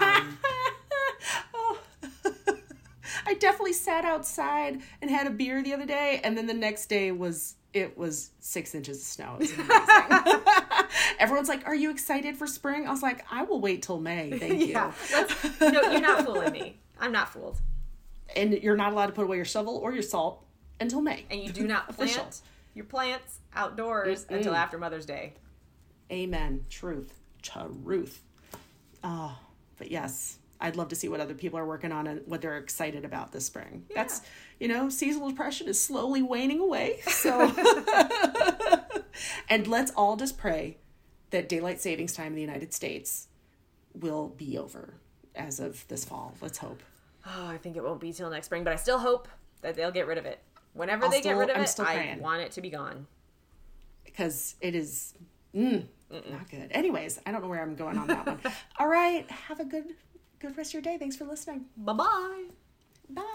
[0.00, 0.38] Um,
[1.54, 1.78] oh.
[3.26, 6.86] I definitely sat outside and had a beer the other day, and then the next
[6.86, 9.36] day was it was six inches of snow.
[9.38, 10.42] It was amazing.
[11.18, 14.30] Everyone's like, "Are you excited for spring?" I was like, "I will wait till May,
[14.38, 16.78] thank you." yeah, let's- no, you're not fooling me.
[17.00, 17.60] I'm not fooled.
[18.34, 20.42] And you're not allowed to put away your shovel or your salt
[20.80, 21.24] until May.
[21.30, 22.40] And you do not plant
[22.74, 25.34] your plants outdoors until after Mother's Day.
[26.10, 26.64] Amen.
[26.70, 27.12] Truth.
[27.42, 28.22] Truth.
[29.04, 29.38] Oh,
[29.78, 32.56] but yes, I'd love to see what other people are working on and what they're
[32.56, 33.84] excited about this spring.
[33.94, 34.22] That's,
[34.58, 37.00] you know, seasonal depression is slowly waning away.
[37.06, 37.52] So,
[39.48, 40.78] and let's all just pray
[41.30, 43.28] that daylight savings time in the United States
[43.94, 44.94] will be over
[45.34, 46.34] as of this fall.
[46.40, 46.82] Let's hope.
[47.26, 49.28] Oh, I think it won't be till next spring, but I still hope
[49.62, 50.40] that they'll get rid of it.
[50.74, 52.20] Whenever I'll they still- get rid of I'm it, I praying.
[52.20, 53.06] want it to be gone.
[54.04, 55.14] because it is
[55.54, 56.68] mm, not good.
[56.70, 58.40] Anyways, I don't know where I'm going on that one.
[58.78, 59.86] All right, have a good
[60.38, 60.98] good rest of your day.
[60.98, 61.66] Thanks for listening.
[61.76, 62.48] Bye-bye.
[63.10, 63.32] Bye.